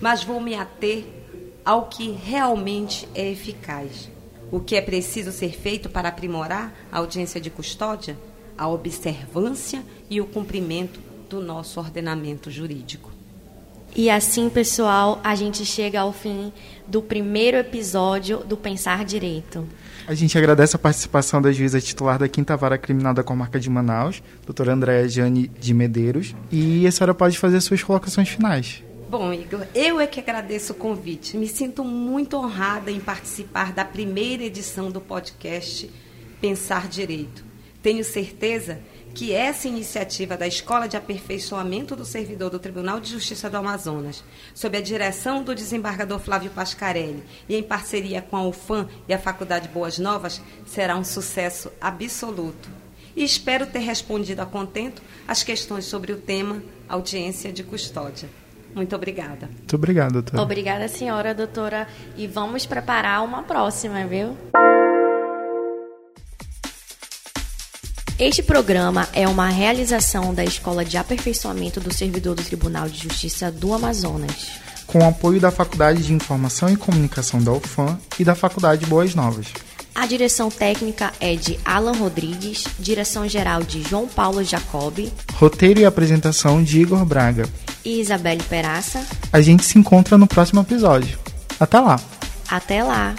mas 0.00 0.22
vou 0.22 0.40
me 0.40 0.54
ater 0.54 1.04
ao 1.64 1.86
que 1.86 2.10
realmente 2.10 3.08
é 3.14 3.30
eficaz. 3.30 4.10
O 4.50 4.60
que 4.60 4.76
é 4.76 4.82
preciso 4.82 5.32
ser 5.32 5.56
feito 5.56 5.88
para 5.88 6.10
aprimorar 6.10 6.74
a 6.92 6.98
audiência 6.98 7.40
de 7.40 7.48
custódia? 7.48 8.18
A 8.58 8.68
observância 8.68 9.82
e 10.10 10.20
o 10.20 10.26
cumprimento 10.26 11.00
do 11.30 11.40
nosso 11.40 11.80
ordenamento 11.80 12.50
jurídico. 12.50 13.11
E 13.94 14.08
assim, 14.08 14.48
pessoal, 14.48 15.20
a 15.22 15.34
gente 15.34 15.66
chega 15.66 16.00
ao 16.00 16.14
fim 16.14 16.50
do 16.88 17.02
primeiro 17.02 17.58
episódio 17.58 18.38
do 18.38 18.56
Pensar 18.56 19.04
Direito. 19.04 19.68
A 20.06 20.14
gente 20.14 20.36
agradece 20.38 20.74
a 20.74 20.78
participação 20.78 21.42
da 21.42 21.52
juíza 21.52 21.78
titular 21.78 22.18
da 22.18 22.26
Quinta 22.26 22.56
Vara 22.56 22.78
Criminal 22.78 23.12
da 23.12 23.22
Comarca 23.22 23.60
de 23.60 23.68
Manaus, 23.68 24.22
doutora 24.46 24.72
Andréa 24.72 25.06
Jane 25.06 25.46
de 25.60 25.74
Medeiros. 25.74 26.34
E 26.50 26.86
a 26.86 26.90
senhora 26.90 27.12
pode 27.12 27.38
fazer 27.38 27.60
suas 27.60 27.82
colocações 27.82 28.30
finais. 28.30 28.82
Bom, 29.10 29.30
Igor, 29.30 29.66
eu 29.74 30.00
é 30.00 30.06
que 30.06 30.20
agradeço 30.20 30.72
o 30.72 30.76
convite. 30.76 31.36
Me 31.36 31.46
sinto 31.46 31.84
muito 31.84 32.38
honrada 32.38 32.90
em 32.90 32.98
participar 32.98 33.74
da 33.74 33.84
primeira 33.84 34.42
edição 34.42 34.90
do 34.90 35.02
podcast 35.02 35.90
Pensar 36.40 36.88
Direito. 36.88 37.44
Tenho 37.82 38.02
certeza 38.02 38.78
que 39.14 39.32
essa 39.32 39.68
iniciativa 39.68 40.36
da 40.36 40.46
Escola 40.46 40.88
de 40.88 40.96
Aperfeiçoamento 40.96 41.94
do 41.94 42.04
Servidor 42.04 42.50
do 42.50 42.58
Tribunal 42.58 43.00
de 43.00 43.10
Justiça 43.10 43.48
do 43.48 43.56
Amazonas, 43.56 44.24
sob 44.54 44.76
a 44.76 44.80
direção 44.80 45.42
do 45.42 45.54
desembargador 45.54 46.18
Flávio 46.18 46.50
Pascarelli 46.50 47.22
e 47.48 47.54
em 47.56 47.62
parceria 47.62 48.22
com 48.22 48.36
a 48.36 48.46
UFAM 48.46 48.88
e 49.08 49.14
a 49.14 49.18
Faculdade 49.18 49.68
Boas 49.68 49.98
Novas, 49.98 50.40
será 50.66 50.96
um 50.96 51.04
sucesso 51.04 51.70
absoluto. 51.80 52.68
E 53.14 53.22
espero 53.22 53.66
ter 53.66 53.80
respondido 53.80 54.40
a 54.40 54.46
contento 54.46 55.02
as 55.28 55.42
questões 55.42 55.84
sobre 55.84 56.12
o 56.12 56.16
tema 56.16 56.62
audiência 56.88 57.52
de 57.52 57.62
custódia. 57.62 58.28
Muito 58.74 58.96
obrigada. 58.96 59.46
Muito 59.46 59.76
obrigado, 59.76 60.12
doutora. 60.12 60.42
Obrigada, 60.42 60.88
senhora, 60.88 61.34
doutora. 61.34 61.86
E 62.16 62.26
vamos 62.26 62.64
preparar 62.64 63.22
uma 63.22 63.42
próxima, 63.42 64.06
viu? 64.06 64.36
Este 68.22 68.40
programa 68.40 69.08
é 69.12 69.26
uma 69.26 69.48
realização 69.48 70.32
da 70.32 70.44
Escola 70.44 70.84
de 70.84 70.96
Aperfeiçoamento 70.96 71.80
do 71.80 71.92
Servidor 71.92 72.36
do 72.36 72.44
Tribunal 72.44 72.88
de 72.88 72.96
Justiça 73.02 73.50
do 73.50 73.74
Amazonas. 73.74 74.60
Com 74.86 75.00
o 75.00 75.08
apoio 75.08 75.40
da 75.40 75.50
Faculdade 75.50 76.04
de 76.04 76.12
Informação 76.12 76.68
e 76.68 76.76
Comunicação 76.76 77.42
da 77.42 77.50
UFAM 77.50 77.98
e 78.20 78.24
da 78.24 78.36
Faculdade 78.36 78.86
Boas 78.86 79.16
Novas. 79.16 79.48
A 79.92 80.06
direção 80.06 80.52
técnica 80.52 81.12
é 81.18 81.34
de 81.34 81.58
Alan 81.64 81.94
Rodrigues, 81.94 82.62
direção 82.78 83.28
geral 83.28 83.64
de 83.64 83.82
João 83.82 84.06
Paulo 84.06 84.44
Jacobi. 84.44 85.12
Roteiro 85.34 85.80
e 85.80 85.84
apresentação 85.84 86.62
de 86.62 86.80
Igor 86.80 87.04
Braga. 87.04 87.48
E 87.84 88.00
Isabelle 88.00 88.44
Peraça. 88.44 89.04
A 89.32 89.40
gente 89.40 89.64
se 89.64 89.76
encontra 89.80 90.16
no 90.16 90.28
próximo 90.28 90.60
episódio. 90.60 91.18
Até 91.58 91.80
lá! 91.80 92.00
Até 92.48 92.84
lá! 92.84 93.16